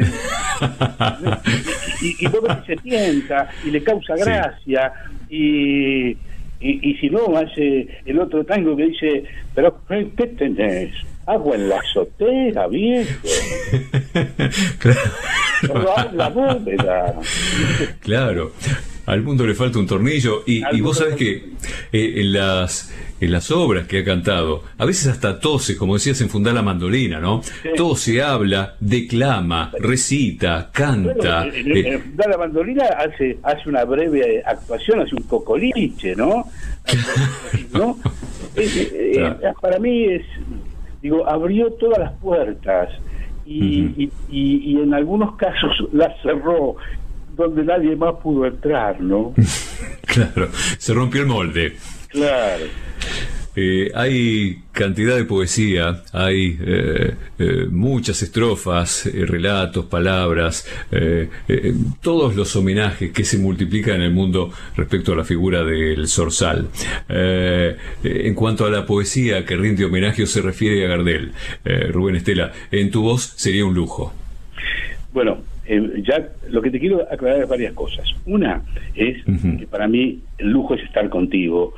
y, 2.02 2.06
y, 2.06 2.26
y 2.26 2.66
se 2.66 2.76
tienta 2.76 3.48
y 3.64 3.70
le 3.70 3.82
causa 3.82 4.14
gracia, 4.16 4.92
y, 5.28 6.16
y, 6.60 6.94
si 7.00 7.08
no, 7.10 7.36
hace 7.36 7.88
el 8.04 8.18
otro 8.18 8.44
tango 8.44 8.76
que 8.76 8.86
dice, 8.86 9.24
pero 9.54 9.80
¿qué 9.88 10.26
tenés? 10.26 10.92
Agua 11.26 11.56
en 11.56 11.68
la 11.68 11.76
azotea, 11.76 12.66
viejo. 12.68 13.28
claro. 14.78 16.10
la 16.14 16.28
bóveda. 16.30 17.14
Claro. 18.00 18.52
Al 19.08 19.22
mundo 19.22 19.46
le 19.46 19.54
falta 19.54 19.78
un 19.78 19.86
tornillo 19.86 20.42
y, 20.46 20.62
y 20.70 20.80
vos 20.82 20.98
sabés 20.98 21.16
que 21.16 21.32
eh, 21.92 22.20
en 22.20 22.32
las 22.34 22.92
en 23.20 23.32
las 23.32 23.50
obras 23.50 23.86
que 23.86 24.00
ha 24.00 24.04
cantado, 24.04 24.62
a 24.76 24.84
veces 24.84 25.08
hasta 25.08 25.40
tose, 25.40 25.76
como 25.76 25.94
decías 25.94 26.20
en 26.20 26.28
Fundar 26.28 26.54
la 26.54 26.62
Mandolina, 26.62 27.18
¿no? 27.18 27.40
Todo 27.74 27.96
se 27.96 28.22
habla, 28.22 28.76
declama, 28.80 29.72
recita, 29.80 30.70
canta. 30.72 31.46
en, 31.46 31.76
eh, 31.76 31.98
Fundar 31.98 32.28
la 32.28 32.36
Mandolina 32.36 32.84
hace, 32.84 33.38
hace 33.42 33.68
una 33.68 33.84
breve 33.84 34.42
actuación, 34.44 35.00
hace 35.00 35.16
un 35.16 35.22
cocoliche, 35.22 36.14
¿no? 36.14 36.44
¿No? 37.72 37.98
Eh, 38.56 39.32
para 39.60 39.78
mí 39.78 40.04
es, 40.04 40.26
digo, 41.00 41.26
abrió 41.26 41.72
todas 41.72 41.98
las 41.98 42.12
puertas 42.20 42.90
y, 43.46 44.04
y, 44.04 44.10
y 44.30 44.76
en 44.82 44.92
algunos 44.92 45.34
casos 45.36 45.88
las 45.92 46.12
cerró 46.22 46.76
donde 47.38 47.64
nadie 47.64 47.96
más 47.96 48.16
pudo 48.22 48.44
entrar, 48.44 49.00
¿no? 49.00 49.32
claro, 50.06 50.48
se 50.52 50.92
rompió 50.92 51.22
el 51.22 51.28
molde. 51.28 51.76
Claro. 52.08 52.64
Eh, 53.60 53.90
hay 53.92 54.60
cantidad 54.70 55.16
de 55.16 55.24
poesía, 55.24 56.04
hay 56.12 56.56
eh, 56.60 57.14
eh, 57.40 57.66
muchas 57.68 58.22
estrofas, 58.22 59.10
relatos, 59.12 59.86
palabras, 59.86 60.64
todos 62.00 62.36
los 62.36 62.54
homenajes 62.54 63.10
que 63.10 63.24
se 63.24 63.38
multiplican 63.38 63.96
en 63.96 64.02
el 64.02 64.12
mundo 64.12 64.52
respecto 64.76 65.12
a 65.12 65.16
la 65.16 65.24
figura 65.24 65.64
del 65.64 66.06
zorzal. 66.06 66.68
en 67.08 68.34
cuanto 68.34 68.64
a 68.64 68.70
la 68.70 68.86
poesía 68.86 69.44
que 69.44 69.56
rinde 69.56 69.84
homenaje 69.84 70.24
se 70.26 70.40
refiere 70.40 70.84
a 70.86 70.88
Gardel, 70.88 71.32
Rubén 71.90 72.14
Estela, 72.14 72.52
en 72.70 72.92
tu 72.92 73.02
voz 73.02 73.32
sería 73.36 73.64
un 73.64 73.74
lujo. 73.74 74.14
Bueno, 75.12 75.38
ya 76.02 76.28
lo 76.50 76.62
que 76.62 76.70
te 76.70 76.80
quiero 76.80 77.06
aclarar 77.10 77.42
es 77.42 77.48
varias 77.48 77.74
cosas. 77.74 78.06
Una 78.26 78.62
es 78.94 79.24
que 79.24 79.66
para 79.66 79.86
mí 79.86 80.20
el 80.38 80.50
lujo 80.50 80.74
es 80.74 80.82
estar 80.82 81.08
contigo, 81.08 81.74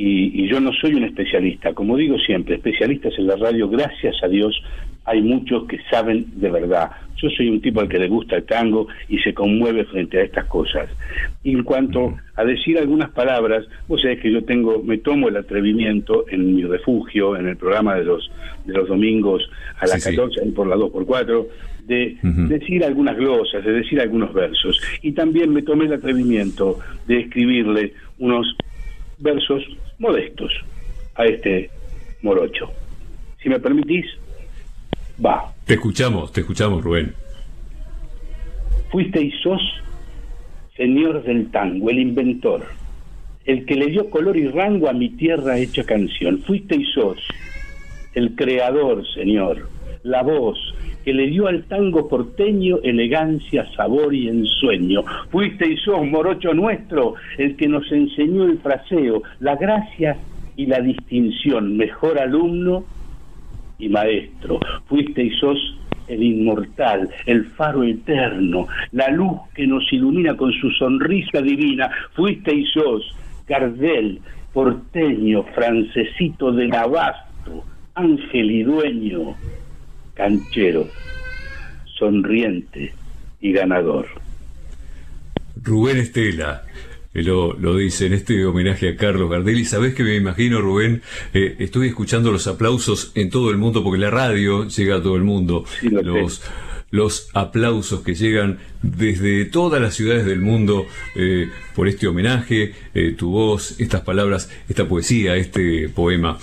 y, 0.00 0.46
yo 0.46 0.60
no 0.60 0.72
soy 0.72 0.94
un 0.94 1.02
especialista, 1.02 1.74
como 1.74 1.96
digo 1.96 2.16
siempre, 2.18 2.54
especialistas 2.54 3.12
en 3.18 3.26
la 3.26 3.34
radio, 3.34 3.68
gracias 3.68 4.14
a 4.22 4.28
Dios, 4.28 4.62
hay 5.04 5.20
muchos 5.20 5.66
que 5.66 5.78
saben 5.90 6.26
de 6.36 6.50
verdad. 6.50 6.90
Yo 7.16 7.28
soy 7.30 7.48
un 7.48 7.60
tipo 7.60 7.80
al 7.80 7.88
que 7.88 7.98
le 7.98 8.06
gusta 8.06 8.36
el 8.36 8.44
tango 8.44 8.86
y 9.08 9.18
se 9.18 9.34
conmueve 9.34 9.84
frente 9.86 10.20
a 10.20 10.22
estas 10.22 10.44
cosas. 10.44 10.88
Y 11.42 11.50
en 11.50 11.64
cuanto 11.64 12.14
a 12.36 12.44
decir 12.44 12.78
algunas 12.78 13.10
palabras, 13.10 13.66
vos 13.88 14.00
sabés 14.00 14.20
que 14.20 14.30
yo 14.30 14.44
tengo, 14.44 14.80
me 14.84 14.98
tomo 14.98 15.28
el 15.28 15.36
atrevimiento 15.36 16.26
en 16.28 16.54
mi 16.54 16.62
refugio, 16.62 17.36
en 17.36 17.48
el 17.48 17.56
programa 17.56 17.96
de 17.96 18.04
los 18.04 18.30
de 18.66 18.74
los 18.74 18.86
domingos 18.86 19.50
a 19.80 19.86
las 19.86 20.04
14 20.04 20.44
por 20.54 20.68
la 20.68 20.76
2 20.76 20.92
por 21.88 21.96
4 21.96 22.48
de 22.48 22.58
decir 22.58 22.84
algunas 22.84 23.16
glosas, 23.16 23.64
de 23.64 23.72
decir 23.72 24.00
algunos 24.00 24.32
versos. 24.32 24.80
Y 25.02 25.12
también 25.12 25.52
me 25.52 25.62
tomé 25.62 25.86
el 25.86 25.94
atrevimiento 25.94 26.78
de 27.06 27.20
escribirle 27.20 27.94
unos 28.18 28.56
versos 29.18 29.62
modestos 29.98 30.52
a 31.14 31.24
este 31.24 31.70
morocho. 32.22 32.70
Si 33.42 33.48
me 33.48 33.58
permitís, 33.58 34.06
va. 35.24 35.52
Te 35.64 35.74
escuchamos, 35.74 36.32
te 36.32 36.40
escuchamos, 36.40 36.82
Rubén. 36.82 37.14
Fuiste 38.90 39.20
y 39.20 39.30
sos 39.42 39.60
señor 40.76 41.24
del 41.24 41.50
tango, 41.50 41.90
el 41.90 41.98
inventor, 41.98 42.64
el 43.44 43.66
que 43.66 43.74
le 43.74 43.86
dio 43.86 44.08
color 44.10 44.36
y 44.36 44.46
rango 44.46 44.88
a 44.88 44.92
mi 44.92 45.10
tierra 45.10 45.58
hecha 45.58 45.84
canción. 45.84 46.38
Fuiste 46.38 46.76
y 46.76 46.84
sos 46.84 47.18
el 48.14 48.36
creador, 48.36 49.04
señor, 49.14 49.68
la 50.04 50.22
voz 50.22 50.56
que 51.04 51.12
le 51.12 51.26
dio 51.28 51.46
al 51.46 51.64
tango 51.64 52.08
porteño 52.08 52.78
elegancia, 52.82 53.66
sabor 53.74 54.14
y 54.14 54.28
ensueño. 54.28 55.02
Fuiste 55.30 55.66
y 55.70 55.76
sos, 55.76 56.06
morocho 56.06 56.52
nuestro, 56.54 57.14
el 57.36 57.56
que 57.56 57.68
nos 57.68 57.90
enseñó 57.90 58.44
el 58.44 58.58
fraseo, 58.58 59.22
la 59.40 59.56
gracia 59.56 60.16
y 60.56 60.66
la 60.66 60.80
distinción, 60.80 61.76
mejor 61.76 62.18
alumno 62.18 62.84
y 63.78 63.88
maestro. 63.88 64.60
Fuiste 64.86 65.22
y 65.22 65.30
sos 65.30 65.76
el 66.08 66.22
inmortal, 66.22 67.08
el 67.26 67.44
faro 67.44 67.84
eterno, 67.84 68.66
la 68.92 69.08
luz 69.10 69.38
que 69.54 69.66
nos 69.66 69.92
ilumina 69.92 70.36
con 70.36 70.52
su 70.52 70.70
sonrisa 70.70 71.40
divina. 71.40 71.90
Fuiste 72.14 72.54
y 72.54 72.64
sos 72.66 73.14
Gardel, 73.46 74.20
porteño, 74.52 75.42
francesito 75.54 76.52
de 76.52 76.76
abasto, 76.76 77.64
ángel 77.94 78.50
y 78.50 78.62
dueño, 78.62 79.34
canchero, 80.18 80.88
sonriente 81.96 82.92
y 83.40 83.52
ganador. 83.52 84.06
Rubén 85.62 85.98
Estela, 85.98 86.64
eh, 87.14 87.22
lo, 87.22 87.54
lo, 87.54 87.76
dice 87.76 88.06
en 88.06 88.14
este 88.14 88.44
homenaje 88.44 88.90
a 88.90 88.96
Carlos 88.96 89.30
Gardel. 89.30 89.60
Y 89.60 89.64
sabes 89.64 89.94
que 89.94 90.02
me 90.02 90.16
imagino, 90.16 90.60
Rubén, 90.60 91.02
eh, 91.32 91.56
estoy 91.60 91.88
escuchando 91.88 92.32
los 92.32 92.48
aplausos 92.48 93.12
en 93.14 93.30
todo 93.30 93.50
el 93.50 93.58
mundo, 93.58 93.82
porque 93.84 94.00
la 94.00 94.10
radio 94.10 94.66
llega 94.66 94.96
a 94.96 95.02
todo 95.02 95.16
el 95.16 95.24
mundo. 95.24 95.64
los, 95.82 96.42
los 96.90 97.28
aplausos 97.34 98.00
que 98.00 98.14
llegan 98.14 98.58
desde 98.82 99.44
todas 99.44 99.80
las 99.80 99.94
ciudades 99.94 100.24
del 100.24 100.40
mundo 100.40 100.86
eh, 101.14 101.48
por 101.74 101.88
este 101.88 102.06
homenaje, 102.06 102.74
tu 103.16 103.30
voz, 103.30 103.78
estas 103.78 104.00
palabras, 104.00 104.50
esta 104.68 104.88
poesía, 104.88 105.36
este 105.36 105.88
poema. 105.88 106.38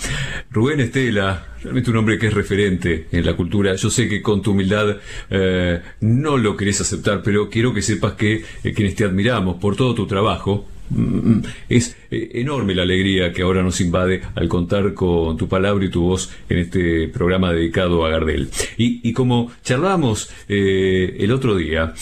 Rubén 0.51 0.79
Estela, 0.79 1.55
realmente 1.65 1.89
un 1.89 1.97
hombre 1.97 2.17
que 2.17 2.27
es 2.27 2.33
referente 2.33 3.07
en 3.11 3.25
la 3.25 3.35
cultura. 3.35 3.75
Yo 3.75 3.89
sé 3.89 4.07
que 4.07 4.21
con 4.21 4.41
tu 4.41 4.51
humildad 4.51 4.97
eh, 5.29 5.81
no 6.01 6.37
lo 6.37 6.55
querés 6.55 6.79
aceptar, 6.81 7.21
pero 7.23 7.49
quiero 7.49 7.73
que 7.73 7.81
sepas 7.81 8.13
que 8.13 8.43
eh, 8.63 8.73
quienes 8.73 8.95
te 8.95 9.03
admiramos 9.03 9.57
por 9.57 9.75
todo 9.75 9.95
tu 9.95 10.05
trabajo, 10.05 10.67
es 11.69 11.97
eh, 12.11 12.31
enorme 12.35 12.75
la 12.75 12.83
alegría 12.83 13.31
que 13.31 13.41
ahora 13.41 13.63
nos 13.63 13.81
invade 13.81 14.21
al 14.35 14.47
contar 14.47 14.93
con 14.93 15.37
tu 15.37 15.47
palabra 15.47 15.85
y 15.85 15.89
tu 15.89 16.01
voz 16.01 16.31
en 16.49 16.59
este 16.59 17.07
programa 17.07 17.51
dedicado 17.51 18.05
a 18.05 18.09
Gardel. 18.09 18.49
Y, 18.77 19.13
como 19.13 19.51
charlamos 19.63 20.29
el 20.47 21.31
otro 21.31 21.55
día, 21.55 21.93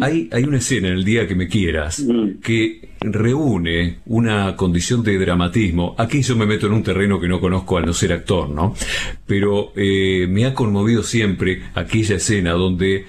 hay, 0.00 0.28
hay 0.32 0.44
una 0.44 0.58
escena 0.58 0.88
en 0.88 0.94
el 0.94 1.04
día 1.04 1.26
que 1.26 1.34
me 1.34 1.48
quieras 1.48 2.00
mm. 2.00 2.40
que 2.42 2.94
reúne 3.04 3.98
una 4.06 4.56
condición 4.56 5.02
de 5.02 5.18
dramatismo. 5.18 5.94
Aquí 5.98 6.22
yo 6.22 6.36
me 6.36 6.46
meto 6.46 6.66
en 6.66 6.72
un 6.72 6.82
terreno 6.82 7.20
que 7.20 7.28
no 7.28 7.40
conozco 7.40 7.76
al 7.76 7.86
no 7.86 7.92
ser 7.92 8.12
actor, 8.12 8.48
¿no? 8.48 8.74
Pero 9.26 9.72
eh, 9.76 10.26
me 10.28 10.46
ha 10.46 10.54
conmovido 10.54 11.02
siempre 11.02 11.62
aquella 11.74 12.16
escena 12.16 12.52
donde 12.52 13.04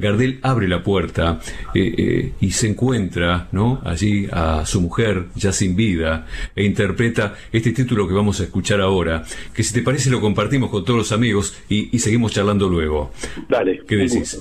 Gardel 0.00 0.38
abre 0.42 0.66
la 0.66 0.82
puerta 0.82 1.40
eh, 1.74 1.94
eh, 1.96 2.32
y 2.40 2.50
se 2.52 2.68
encuentra 2.68 3.48
¿no? 3.52 3.80
allí 3.84 4.26
a 4.32 4.64
su 4.64 4.80
mujer 4.80 5.26
ya 5.36 5.52
sin 5.52 5.76
vida 5.76 6.26
e 6.56 6.64
interpreta 6.64 7.34
este 7.52 7.72
título 7.72 8.08
que 8.08 8.14
vamos 8.14 8.40
a 8.40 8.44
escuchar 8.44 8.80
ahora, 8.80 9.24
que 9.54 9.62
si 9.62 9.74
te 9.74 9.82
parece 9.82 10.10
lo 10.10 10.20
compartimos 10.20 10.70
con 10.70 10.84
todos 10.84 10.98
los 10.98 11.12
amigos 11.12 11.56
y, 11.68 11.98
seguimos 12.00 12.32
charlando 12.32 12.68
luego. 12.68 13.12
Dale. 13.48 13.82
¿Qué 13.86 13.96
decís? 13.96 14.40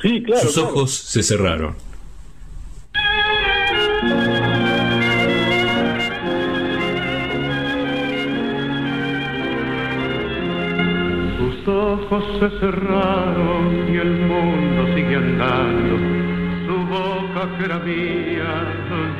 Sí, 0.00 0.22
claro. 0.22 0.40
Sus 0.40 0.56
ojos 0.56 0.94
se 0.94 1.22
cerraron. 1.22 1.74
Ojos 11.94 12.24
se 12.40 12.50
cerraron 12.58 13.86
y 13.88 13.96
el 13.96 14.12
mundo 14.26 14.94
sigue 14.94 15.16
andando. 15.16 15.94
Su 16.66 16.76
boca 16.86 17.42
que 17.56 17.64
era 17.64 17.78
mía 17.78 18.52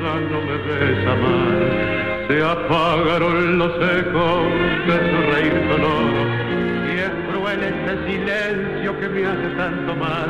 ya 0.01 0.15
no 0.31 0.39
me 0.47 0.57
besa 0.67 1.13
más. 1.23 2.27
Se 2.27 2.41
apagaron 2.43 3.59
los 3.59 3.73
ecos 3.75 4.45
de 4.87 4.95
su 5.09 5.17
reír 5.31 5.55
sonoro 5.69 6.44
es 7.63 7.73
cruel 7.73 7.73
ese 7.73 8.11
silencio 8.11 8.99
que 8.99 9.09
me 9.09 9.25
hace 9.25 9.49
tanto 9.57 9.95
mal. 9.95 10.29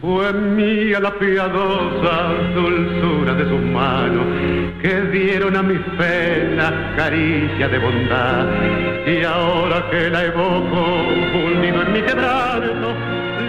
Fue 0.00 0.32
mía 0.32 1.00
la 1.00 1.12
piadosa 1.18 2.32
dulzura 2.54 3.34
de 3.34 3.44
sus 3.48 3.60
manos 3.60 4.26
que 4.82 5.00
dieron 5.12 5.56
a 5.56 5.62
mis 5.62 5.80
penas 5.98 6.72
caricia 6.96 7.68
de 7.68 7.78
bondad. 7.78 8.46
Y 9.06 9.24
ahora 9.24 9.88
que 9.90 10.10
la 10.10 10.24
evoco, 10.24 11.04
fundido 11.32 11.82
en 11.82 11.92
mi 11.92 12.02
quebranto, 12.02 12.94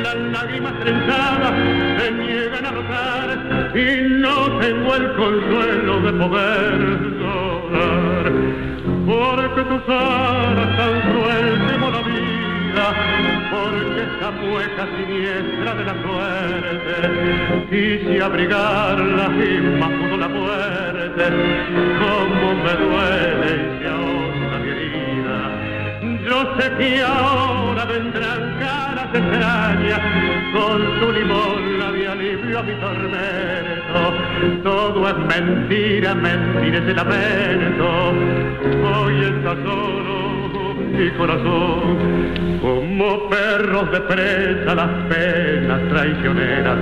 las 0.03 0.15
lágrimas 0.15 0.73
trenzadas 0.79 1.53
se 1.99 2.11
niegan 2.11 2.65
a 2.65 2.71
rotar 2.71 3.71
y 3.75 4.09
no 4.21 4.59
tengo 4.59 4.95
el 4.95 5.13
consuelo 5.13 6.01
de 6.01 6.13
poder 6.13 6.79
llorar. 7.19 8.31
Porque 9.05 9.61
tus 9.63 9.89
alas 9.89 10.77
tan 10.77 11.01
cruel 11.11 11.65
la 11.91 12.01
vida 12.01 12.44
porque 12.75 14.03
esa 14.03 14.31
mueca 14.31 14.87
siniestra 14.97 15.75
de 15.75 15.83
la 15.85 15.95
suerte. 16.03 16.95
Quise 17.69 18.21
abrigarla 18.21 19.29
y 19.43 19.61
más 19.79 19.89
pudo 19.89 20.17
la 20.17 20.27
muerte. 20.27 21.23
Como 21.99 22.55
me 22.63 22.73
duele 22.83 23.49
y 23.55 23.79
se 23.79 23.87
ahonda 23.87 24.59
mi 24.59 24.69
herida. 24.69 25.37
Yo 26.27 26.37
sé 26.59 26.65
que 26.77 27.01
ahora 27.01 27.85
vendrán 27.85 28.59
caras 28.59 29.09
extrañas. 29.13 30.01
Con 30.53 30.99
su 30.99 31.11
limón 31.11 31.79
la 31.79 31.91
de 31.91 32.07
alivio 32.07 32.59
a 32.59 32.63
mi 32.63 32.73
tormento. 32.75 33.99
Todo 34.63 35.09
es 35.09 35.17
mentira, 35.17 36.15
mentira 36.15 36.77
es 36.77 36.87
el 36.87 36.95
lamento. 36.95 38.13
Hoy 38.83 39.21
está 39.21 39.55
solo 39.63 40.04
mi 40.95 41.09
corazón. 41.11 42.25
Como 42.61 43.29
perros 43.29 43.91
de 43.91 44.01
presa 44.01 44.75
las 44.75 44.89
penas 45.09 45.81
traicioneras, 45.89 46.77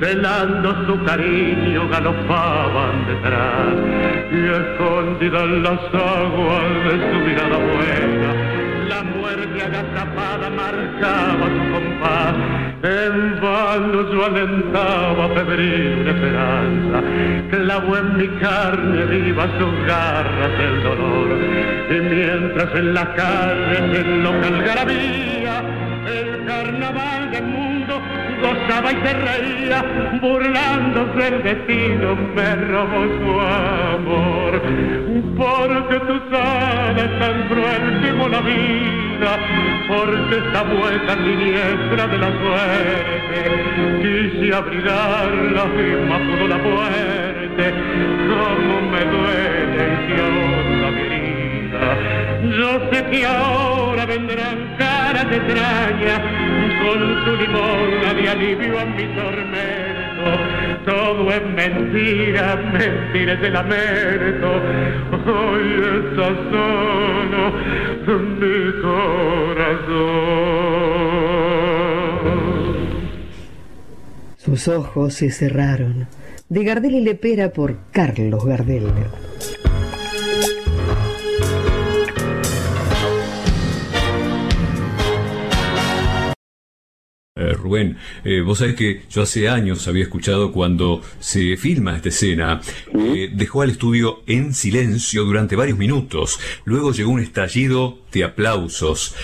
celando 0.00 0.86
su 0.86 1.04
cariño 1.04 1.88
galopaban 1.88 3.06
detrás. 3.06 3.74
Y 4.30 4.46
escondida 4.60 5.42
en 5.44 5.62
las 5.62 5.80
aguas 5.92 6.70
de 6.84 6.94
su 7.10 7.18
mirada 7.26 7.56
buena, 7.56 8.30
la 8.88 9.02
muerte 9.02 9.62
agazapada 9.62 10.50
marcaba 10.50 11.46
su 11.54 11.72
compás. 11.72 12.34
En 12.82 13.40
vano 13.40 14.12
yo 14.12 14.26
alentaba 14.26 15.28
febril 15.30 16.06
esperanza, 16.06 17.02
clavó 17.50 17.96
en 17.96 18.16
mi 18.18 18.28
carne 18.40 19.04
viva 19.06 19.48
sus 19.58 19.86
garras 19.86 20.52
el 20.60 20.82
dolor. 20.82 21.43
Y 21.90 22.00
mientras 22.00 22.74
en 22.74 22.94
la 22.94 23.14
calle 23.14 23.76
se 23.92 24.04
loca 24.04 24.46
algarabía, 24.46 25.62
el 26.06 26.44
carnaval 26.46 27.30
del 27.30 27.44
mundo 27.44 28.00
gozaba 28.40 28.90
y 28.90 28.96
se 28.96 29.12
reía, 29.12 29.84
burlándose 30.20 31.30
del 31.30 31.42
destino, 31.42 32.16
me 32.34 32.54
robó 32.56 33.04
su 33.04 33.40
amor. 33.40 34.62
Porque 35.36 36.00
tus 36.06 36.38
alas 36.38 37.18
tan 37.18 37.48
cruel 37.48 38.10
como 38.10 38.28
la 38.28 38.40
vida, 38.40 39.38
porque 39.86 40.36
esta 40.38 40.62
vuelta 40.62 41.14
siniestra 41.14 42.06
de 42.06 42.18
la 42.18 42.30
suerte, 42.40 43.38
quise 44.00 44.54
abrigarla 44.54 45.64
y 45.76 46.08
más 46.08 46.20
pudo 46.20 46.48
la 46.48 46.58
muerte, 46.58 47.74
como 48.28 48.80
me 48.90 49.04
duele 49.04 49.84
y 50.08 50.83
herida. 51.74 51.98
Yo 52.42 52.90
sé 52.92 53.04
que 53.10 53.26
ahora 53.26 54.06
vendrán 54.06 54.76
caras 54.78 55.26
extrañas 55.30 56.20
con 56.82 57.24
su 57.24 57.36
limón 57.36 57.90
de 58.22 58.28
alivio 58.28 58.80
a 58.80 58.84
mi 58.84 59.04
tormento. 59.14 60.04
Todo 60.84 61.30
es 61.32 61.42
mentira, 61.54 62.56
mentira 62.56 63.32
es 63.34 63.42
el 63.42 63.52
lamento. 63.52 64.60
Hoy 65.26 65.66
está 66.06 66.28
solo 66.50 67.52
mi 68.06 68.82
corazón. 68.82 70.34
Sus 74.36 74.68
ojos 74.68 75.14
se 75.14 75.30
cerraron. 75.30 76.06
De 76.50 76.62
Gardel 76.64 76.96
y 76.96 77.00
Lepera 77.00 77.50
por 77.50 77.78
Carlos 77.90 78.44
Gardel. 78.44 78.92
Rubén, 87.64 87.96
eh, 88.24 88.42
vos 88.42 88.58
sabés 88.58 88.74
que 88.74 89.02
yo 89.10 89.22
hace 89.22 89.48
años 89.48 89.88
había 89.88 90.02
escuchado 90.02 90.52
cuando 90.52 91.00
se 91.18 91.56
filma 91.56 91.96
esta 91.96 92.10
escena, 92.10 92.60
eh, 92.92 93.30
dejó 93.32 93.62
al 93.62 93.70
estudio 93.70 94.22
en 94.26 94.52
silencio 94.52 95.24
durante 95.24 95.56
varios 95.56 95.78
minutos, 95.78 96.38
luego 96.66 96.92
llegó 96.92 97.10
un 97.10 97.20
estallido 97.20 98.00
de 98.12 98.22
aplausos, 98.22 99.16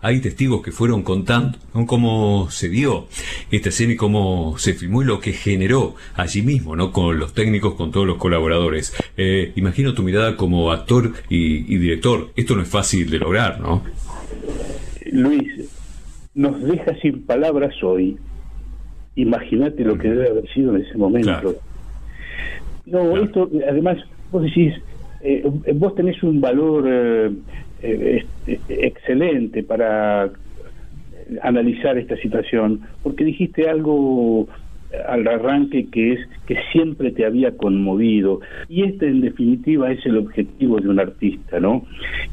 hay 0.00 0.20
testigos 0.20 0.62
que 0.62 0.72
fueron 0.72 1.02
contando 1.02 1.58
cómo 1.86 2.50
se 2.50 2.68
dio 2.68 3.08
esta 3.50 3.70
escena 3.70 3.94
y 3.94 3.96
cómo 3.96 4.56
se 4.58 4.74
filmó 4.74 5.00
y 5.00 5.06
lo 5.06 5.20
que 5.20 5.32
generó 5.32 5.94
allí 6.14 6.42
mismo, 6.42 6.76
¿no? 6.76 6.92
Con 6.92 7.18
los 7.18 7.32
técnicos, 7.32 7.76
con 7.76 7.90
todos 7.90 8.06
los 8.06 8.18
colaboradores. 8.18 8.92
imagino 9.56 9.94
tu 9.94 10.02
mirada 10.02 10.36
como 10.36 10.70
actor 10.70 11.14
y, 11.30 11.74
y 11.74 11.78
director, 11.78 12.30
esto 12.36 12.56
no 12.56 12.62
es 12.62 12.68
fácil 12.68 13.08
de 13.08 13.18
lograr, 13.20 13.58
¿no? 13.58 13.82
Luis, 15.12 15.79
nos 16.34 16.62
deja 16.62 16.94
sin 17.00 17.24
palabras 17.26 17.74
hoy. 17.82 18.16
Imagínate 19.16 19.84
lo 19.84 19.98
que 19.98 20.08
debe 20.08 20.28
haber 20.28 20.48
sido 20.52 20.74
en 20.76 20.82
ese 20.82 20.96
momento. 20.96 21.54
No, 22.86 23.16
esto, 23.16 23.50
además, 23.68 23.98
vos 24.30 24.42
decís, 24.42 24.74
eh, 25.22 25.44
vos 25.74 25.94
tenés 25.94 26.22
un 26.22 26.40
valor 26.40 26.84
eh, 26.88 27.30
eh, 27.82 28.24
este, 28.46 28.86
excelente 28.86 29.62
para 29.62 30.30
analizar 31.42 31.98
esta 31.98 32.16
situación, 32.16 32.80
porque 33.02 33.24
dijiste 33.24 33.68
algo 33.68 34.48
al 35.08 35.26
arranque 35.28 35.88
que 35.90 36.14
es 36.14 36.20
que 36.46 36.56
siempre 36.72 37.12
te 37.12 37.24
había 37.24 37.56
conmovido 37.56 38.40
y 38.68 38.82
este 38.82 39.08
en 39.08 39.20
definitiva 39.20 39.90
es 39.92 40.04
el 40.04 40.18
objetivo 40.18 40.80
de 40.80 40.88
un 40.88 40.98
artista, 40.98 41.60
¿no? 41.60 41.84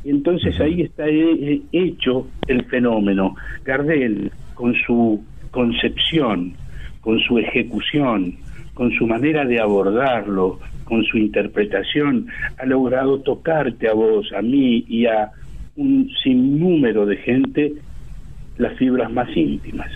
Entonces 0.04 0.60
ahí 0.60 0.82
está 0.82 1.06
hecho 1.08 2.28
el 2.48 2.65
fenómeno. 2.65 3.36
Gardel 3.63 4.32
con 4.56 4.74
su 4.86 5.24
concepción, 5.52 6.54
con 7.02 7.20
su 7.20 7.38
ejecución, 7.38 8.36
con 8.74 8.91
su 8.91 9.06
manera 9.06 9.46
de 9.46 9.60
abordarlo, 9.60 10.60
con 10.84 11.04
su 11.04 11.17
interpretación, 11.17 12.28
ha 12.58 12.65
logrado 12.65 13.20
tocarte 13.22 13.88
a 13.88 13.93
vos, 13.93 14.32
a 14.34 14.41
mí 14.41 14.86
y 14.88 15.06
a 15.06 15.32
un 15.76 16.10
sinnúmero 16.24 17.06
de 17.06 17.17
gente 17.17 17.74
las 18.58 18.76
fibras 18.78 19.12
más 19.12 19.30
íntimas. 19.36 19.91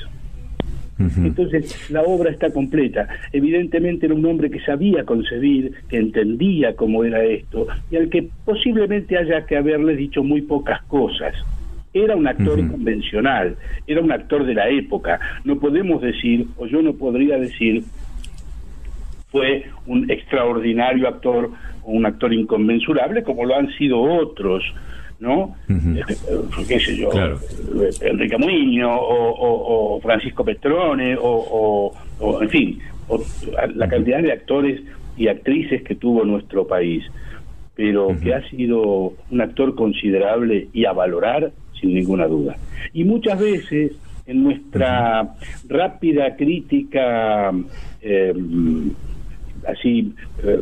Entonces 1.17 1.89
la 1.89 2.03
obra 2.03 2.31
está 2.31 2.51
completa. 2.51 3.07
Evidentemente 3.31 4.05
era 4.05 4.15
un 4.15 4.25
hombre 4.25 4.49
que 4.49 4.59
sabía 4.61 5.03
concebir, 5.03 5.73
que 5.89 5.97
entendía 5.97 6.75
cómo 6.75 7.03
era 7.03 7.23
esto, 7.23 7.67
y 7.89 7.97
al 7.97 8.09
que 8.09 8.29
posiblemente 8.45 9.17
haya 9.17 9.45
que 9.45 9.57
haberle 9.57 9.95
dicho 9.95 10.23
muy 10.23 10.41
pocas 10.41 10.81
cosas. 10.83 11.33
Era 11.93 12.15
un 12.15 12.25
actor 12.25 12.55
convencional, 12.69 13.57
era 13.85 14.01
un 14.01 14.13
actor 14.13 14.45
de 14.45 14.53
la 14.53 14.69
época. 14.69 15.19
No 15.43 15.59
podemos 15.59 16.01
decir, 16.01 16.47
o 16.57 16.65
yo 16.65 16.81
no 16.81 16.93
podría 16.93 17.37
decir, 17.37 17.83
fue 19.29 19.65
un 19.87 20.09
extraordinario 20.09 21.07
actor 21.07 21.51
o 21.83 21.91
un 21.91 22.05
actor 22.05 22.33
inconmensurable 22.33 23.23
como 23.23 23.45
lo 23.45 23.55
han 23.55 23.69
sido 23.73 23.99
otros 24.01 24.63
¿no? 25.21 25.55
Este, 25.69 26.15
¿Qué 26.67 26.79
sé 26.79 26.97
yo? 26.97 27.11
Enrique 28.01 28.37
Muñoz 28.37 28.99
o, 28.99 29.99
Francisco 30.01 30.43
Petrone 30.43 31.15
o, 31.21 31.93
en 32.41 32.49
fin, 32.49 32.79
la 33.75 33.87
cantidad 33.87 34.21
de 34.21 34.31
actores 34.31 34.81
y 35.15 35.27
actrices 35.27 35.83
que 35.83 35.95
tuvo 35.95 36.25
nuestro 36.25 36.65
país, 36.65 37.03
pero 37.75 38.17
que 38.21 38.33
ha 38.33 38.49
sido 38.49 39.13
un 39.29 39.41
actor 39.41 39.75
considerable 39.75 40.67
y 40.73 40.85
a 40.85 40.91
valorar 40.91 41.51
sin 41.79 41.93
ninguna 41.93 42.25
duda. 42.25 42.57
Y 42.91 43.03
muchas 43.03 43.39
veces 43.39 43.91
en 44.25 44.43
nuestra 44.43 45.35
rápida 45.69 46.35
crítica 46.35 47.51
eh, 48.01 48.33
así 49.67 50.13
eh, 50.43 50.61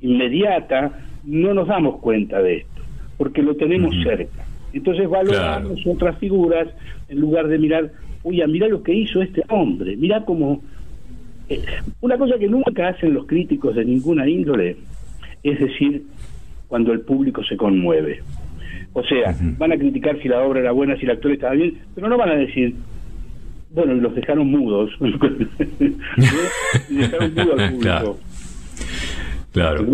inmediata 0.00 0.98
no 1.24 1.52
nos 1.52 1.68
damos 1.68 2.00
cuenta 2.00 2.40
de 2.40 2.58
esto 2.58 2.81
porque 3.22 3.40
lo 3.40 3.54
tenemos 3.54 3.94
cerca. 4.02 4.44
Entonces 4.72 5.08
valoramos 5.08 5.80
otras 5.86 6.18
figuras 6.18 6.66
en 7.08 7.20
lugar 7.20 7.46
de 7.46 7.56
mirar, 7.56 7.92
oye, 8.24 8.44
mira 8.48 8.66
lo 8.66 8.82
que 8.82 8.92
hizo 8.92 9.22
este 9.22 9.44
hombre, 9.48 9.96
mira 9.96 10.24
cómo... 10.24 10.60
Eh, 11.48 11.62
una 12.00 12.18
cosa 12.18 12.36
que 12.36 12.48
nunca 12.48 12.88
hacen 12.88 13.14
los 13.14 13.26
críticos 13.26 13.76
de 13.76 13.84
ninguna 13.84 14.28
índole 14.28 14.76
es 15.44 15.60
decir, 15.60 16.02
cuando 16.66 16.92
el 16.92 17.02
público 17.02 17.44
se 17.44 17.56
conmueve. 17.56 18.24
O 18.92 19.04
sea, 19.04 19.36
van 19.56 19.70
a 19.70 19.76
criticar 19.76 20.20
si 20.20 20.26
la 20.26 20.42
obra 20.42 20.58
era 20.58 20.72
buena, 20.72 20.96
si 20.96 21.04
el 21.04 21.12
actor 21.12 21.30
estaba 21.30 21.54
bien, 21.54 21.78
pero 21.94 22.08
no 22.08 22.18
van 22.18 22.30
a 22.30 22.34
decir, 22.34 22.74
bueno, 23.72 23.94
los 23.94 24.16
dejaron 24.16 24.48
mudos. 24.48 24.90
dejaron 26.88 27.34
mudo 27.34 27.52
al 27.52 27.70
público. 27.70 27.80
Claro, 27.82 28.18
claro. 29.52 29.86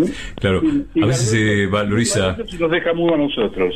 a 1.01 1.05
veces 1.05 1.29
se 1.29 1.67
valoriza. 1.67 2.37
Nos 2.59 2.71
deja 2.71 2.93
muy 2.93 3.13
a 3.13 3.17
nosotros. 3.17 3.75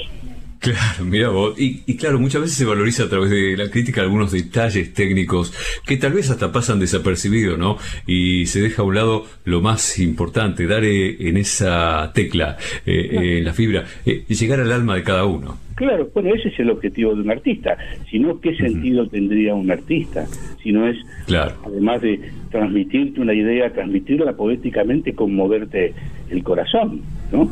Claro, 0.64 1.04
mira 1.04 1.28
vos. 1.28 1.56
Y, 1.58 1.98
claro, 1.98 2.22
muchas 2.22 2.44
veces 2.44 2.56
se 2.56 2.64
valoriza 2.64 3.04
a 3.04 3.10
través 3.10 3.30
de 3.30 3.58
la 3.58 3.70
crítica 3.70 4.00
algunos 4.00 4.32
detalles 4.32 4.94
técnicos 4.94 5.54
que 5.86 5.98
tal 5.98 6.14
vez 6.14 6.30
hasta 6.30 6.54
pasan 6.54 6.80
desapercibidos, 6.80 7.60
¿no? 7.60 7.78
Y 8.08 8.46
se 8.46 8.62
deja 8.62 8.82
a 8.82 8.86
un 8.86 8.96
lado 8.96 9.26
lo 9.44 9.60
más 9.60 10.00
importante, 10.00 10.66
dar 10.66 10.86
eh, 10.86 11.28
en 11.28 11.36
esa 11.36 12.14
tecla, 12.16 12.56
eh, 12.86 12.94
eh, 12.96 13.38
en 13.40 13.44
la 13.44 13.52
fibra, 13.52 13.84
y 14.06 14.34
llegar 14.34 14.62
al 14.62 14.72
alma 14.72 14.96
de 14.96 15.04
cada 15.04 15.26
uno. 15.26 15.58
Claro, 15.76 16.10
bueno, 16.14 16.34
ese 16.34 16.48
es 16.48 16.58
el 16.60 16.70
objetivo 16.70 17.14
de 17.14 17.24
un 17.24 17.32
artista. 17.32 17.76
Si 18.10 18.18
no, 18.20 18.40
¿qué 18.40 18.56
sentido 18.56 19.06
tendría 19.08 19.56
un 19.56 19.70
artista? 19.70 20.26
Si 20.62 20.72
no 20.72 20.88
es, 20.88 20.96
claro. 21.26 21.56
además 21.66 22.02
de 22.02 22.22
transmitirte 22.52 23.20
una 23.20 23.34
idea, 23.34 23.70
transmitirla 23.74 24.32
poéticamente, 24.32 25.14
conmoverte 25.14 25.94
el 26.30 26.42
corazón, 26.42 27.02
¿no? 27.34 27.52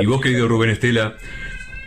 y 0.00 0.06
vos, 0.06 0.20
querido 0.20 0.48
Rubén 0.48 0.70
Estela, 0.70 1.14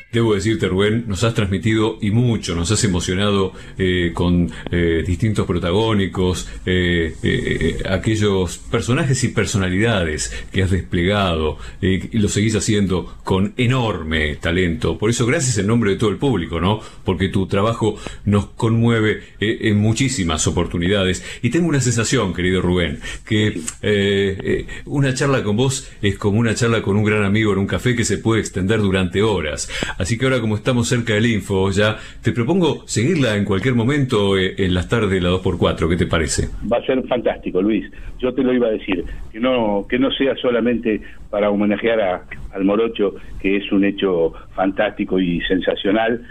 Debo 0.10 0.36
decirte, 0.36 0.70
Rubén, 0.70 1.04
nos 1.08 1.26
has 1.26 1.34
transmitido 1.34 1.98
y 2.02 2.12
mucho, 2.12 2.56
nos 2.56 2.72
has 2.72 2.82
emocionado 2.86 3.52
eh, 3.78 4.12
con 4.14 4.50
eh, 4.72 5.04
distintos 5.06 5.46
protagónicos, 5.46 6.48
eh, 6.66 7.78
aquellos 7.90 8.58
personajes 8.58 9.22
y 9.26 9.28
personalidades 9.28 10.32
que 10.54 10.64
has 10.64 10.72
desplegado 10.72 11.58
y 11.82 12.18
lo 12.20 12.30
seguís 12.30 12.56
haciendo 12.56 13.18
con 13.26 13.54
enorme 13.58 14.38
talento. 14.38 14.98
Por 14.98 15.10
eso, 15.10 15.26
gracias 15.26 15.58
en 15.58 15.68
nombre 15.68 15.92
de 15.92 15.98
todo 15.98 16.10
el 16.10 16.18
público, 16.18 16.62
¿no? 16.62 16.80
Porque 17.04 17.28
tu 17.28 17.46
trabajo 17.46 17.98
nos 18.24 18.46
conmueve 18.48 19.24
en 19.42 19.78
muchísimas 19.78 20.48
oportunidades. 20.48 21.22
Y 21.42 21.50
tengo 21.50 21.68
una 21.68 21.82
sensación, 21.82 22.34
querido 22.34 22.62
Rubén, 22.62 23.02
que 23.26 24.66
una 24.86 25.14
charla 25.14 25.44
con 25.44 25.58
vos 25.58 25.90
es 26.02 26.18
como 26.18 26.40
una 26.40 26.56
charla 26.56 26.82
con 26.82 26.96
un 26.96 27.04
gran 27.04 27.26
amigo 27.26 27.52
en 27.52 27.60
un 27.60 27.68
café 27.68 27.94
que 27.94 28.06
se 28.06 28.18
puede 28.18 28.40
extender 28.40 28.80
durante 28.80 29.22
horas. 29.22 29.68
Así 29.98 30.18
que 30.18 30.26
ahora 30.26 30.40
como 30.40 30.56
estamos 30.56 30.88
cerca 30.88 31.14
del 31.14 31.26
info 31.26 31.72
ya, 31.72 31.98
te 32.22 32.32
propongo 32.32 32.88
seguirla 32.88 33.36
en 33.36 33.46
cualquier 33.46 33.76
momento 33.76 34.38
eh, 34.38 34.56
en 34.58 34.74
las 34.74 34.88
tardes 34.88 35.10
de 35.10 35.22
la 35.22 35.30
2x4, 35.30 35.90
¿qué 35.90 35.96
te 35.96 36.06
parece? 36.06 36.50
Va 36.72 36.78
a 36.78 36.86
ser 36.86 37.02
fantástico, 37.08 37.62
Luis. 37.62 37.90
Yo 38.20 38.34
te 38.34 38.44
lo 38.44 38.54
iba 38.54 38.68
a 38.68 38.72
decir, 38.72 39.04
que 39.32 39.40
no 39.40 39.86
que 39.90 40.00
no 40.00 40.12
sea 40.12 40.36
solamente 40.36 41.02
para 41.30 41.50
homenajear 41.50 42.02
a, 42.02 42.24
al 42.54 42.64
Morocho, 42.64 43.16
que 43.42 43.58
es 43.58 43.72
un 43.72 43.86
hecho 43.86 44.34
fantástico 44.56 45.20
y 45.20 45.42
sensacional, 45.42 46.22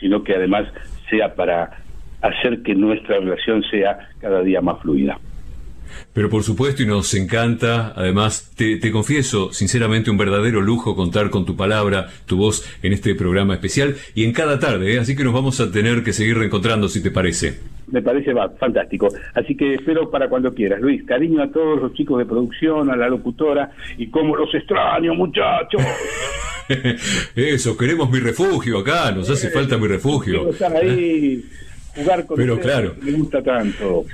sino 0.00 0.22
que 0.22 0.34
además 0.34 0.66
sea 1.08 1.34
para 1.34 1.70
hacer 2.22 2.62
que 2.62 2.74
nuestra 2.74 3.18
relación 3.18 3.62
sea 3.70 4.08
cada 4.20 4.42
día 4.42 4.60
más 4.60 4.80
fluida. 4.80 5.18
Pero 6.12 6.28
por 6.28 6.42
supuesto, 6.42 6.82
y 6.82 6.86
nos 6.86 7.14
encanta, 7.14 7.92
además, 7.96 8.52
te, 8.56 8.90
confieso, 8.90 9.52
sinceramente, 9.52 10.10
un 10.10 10.18
verdadero 10.18 10.60
lujo 10.60 10.94
contar 10.94 11.30
con 11.30 11.44
tu 11.44 11.56
palabra, 11.56 12.08
tu 12.26 12.36
voz 12.36 12.68
en 12.82 12.92
este 12.92 13.14
programa 13.14 13.54
especial 13.54 13.96
y 14.14 14.24
en 14.24 14.32
cada 14.32 14.58
tarde, 14.58 14.94
¿eh? 14.94 14.98
así 14.98 15.16
que 15.16 15.24
nos 15.24 15.32
vamos 15.32 15.60
a 15.60 15.70
tener 15.70 16.02
que 16.02 16.12
seguir 16.12 16.38
reencontrando, 16.38 16.88
si 16.88 17.02
te 17.02 17.10
parece. 17.10 17.60
Me 17.88 18.00
parece 18.00 18.32
va, 18.32 18.48
fantástico. 18.48 19.08
Así 19.34 19.56
que 19.56 19.74
espero 19.74 20.10
para 20.10 20.28
cuando 20.28 20.54
quieras. 20.54 20.80
Luis, 20.80 21.04
cariño 21.04 21.42
a 21.42 21.50
todos 21.50 21.80
los 21.80 21.92
chicos 21.92 22.18
de 22.18 22.24
producción, 22.24 22.90
a 22.90 22.96
la 22.96 23.08
locutora, 23.08 23.72
y 23.98 24.08
como 24.08 24.36
los 24.36 24.54
extraño, 24.54 25.14
muchachos. 25.14 25.82
Eso, 27.36 27.76
queremos 27.76 28.10
mi 28.10 28.20
refugio 28.20 28.78
acá, 28.78 29.10
nos 29.12 29.28
hace 29.30 29.50
falta 29.50 29.76
mi 29.78 29.88
refugio. 29.88 30.50
Estar 30.50 30.74
ahí, 30.74 31.44
jugar 31.94 32.26
con 32.26 32.36
Pero 32.36 32.58
claro. 32.60 32.94
me 33.00 33.12
gusta 33.12 33.42
tanto 33.42 34.04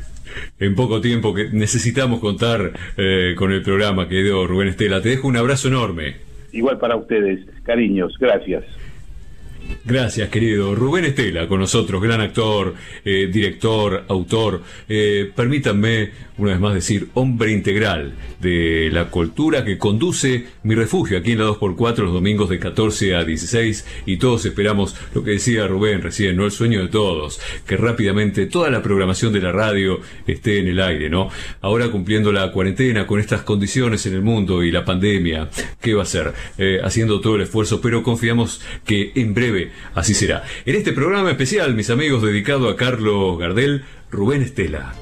en 0.58 0.74
poco 0.74 1.00
tiempo 1.00 1.34
que 1.34 1.50
necesitamos 1.50 2.20
contar 2.20 2.72
eh, 2.96 3.34
con 3.36 3.52
el 3.52 3.62
programa 3.62 4.08
que 4.08 4.22
dio 4.22 4.46
Rubén 4.46 4.68
Estela. 4.68 5.00
Te 5.00 5.10
dejo 5.10 5.28
un 5.28 5.36
abrazo 5.36 5.68
enorme. 5.68 6.16
Igual 6.52 6.78
para 6.78 6.96
ustedes, 6.96 7.40
cariños, 7.62 8.14
gracias. 8.18 8.64
Gracias, 9.84 10.28
querido. 10.28 10.74
Rubén 10.74 11.06
Estela 11.06 11.48
con 11.48 11.60
nosotros, 11.60 12.02
gran 12.02 12.20
actor, 12.20 12.74
eh, 13.04 13.28
director, 13.32 14.04
autor. 14.08 14.62
Eh, 14.88 15.30
permítanme 15.34 16.10
una 16.38 16.52
vez 16.52 16.60
más 16.60 16.74
decir, 16.74 17.08
hombre 17.14 17.52
integral 17.52 18.14
de 18.40 18.90
la 18.92 19.10
cultura 19.10 19.64
que 19.64 19.76
conduce 19.76 20.46
mi 20.62 20.74
refugio 20.74 21.18
aquí 21.18 21.32
en 21.32 21.40
la 21.40 21.46
2x4 21.46 22.04
los 22.04 22.12
domingos 22.12 22.48
de 22.48 22.60
14 22.60 23.16
a 23.16 23.24
16 23.24 23.84
y 24.06 24.16
todos 24.18 24.46
esperamos 24.46 24.94
lo 25.14 25.24
que 25.24 25.32
decía 25.32 25.66
Rubén 25.66 26.00
recién, 26.00 26.36
¿no? 26.36 26.44
El 26.44 26.52
sueño 26.52 26.80
de 26.80 26.88
todos, 26.88 27.40
que 27.66 27.76
rápidamente 27.76 28.46
toda 28.46 28.70
la 28.70 28.82
programación 28.82 29.32
de 29.32 29.40
la 29.40 29.50
radio 29.50 30.00
esté 30.26 30.60
en 30.60 30.68
el 30.68 30.80
aire, 30.80 31.10
¿no? 31.10 31.28
Ahora 31.60 31.88
cumpliendo 31.88 32.30
la 32.30 32.52
cuarentena 32.52 33.06
con 33.06 33.18
estas 33.18 33.42
condiciones 33.42 34.06
en 34.06 34.14
el 34.14 34.22
mundo 34.22 34.62
y 34.62 34.70
la 34.70 34.84
pandemia, 34.84 35.50
¿qué 35.80 35.94
va 35.94 36.04
a 36.04 36.06
ser? 36.06 36.32
Eh, 36.56 36.78
haciendo 36.84 37.20
todo 37.20 37.34
el 37.34 37.42
esfuerzo, 37.42 37.80
pero 37.80 38.04
confiamos 38.04 38.60
que 38.86 39.10
en 39.16 39.34
Así 39.94 40.14
será. 40.14 40.44
En 40.66 40.76
este 40.76 40.92
programa 40.92 41.30
especial, 41.30 41.74
mis 41.74 41.90
amigos, 41.90 42.22
dedicado 42.22 42.68
a 42.68 42.76
Carlos 42.76 43.38
Gardel, 43.38 43.84
Rubén 44.10 44.42
Estela. 44.42 44.94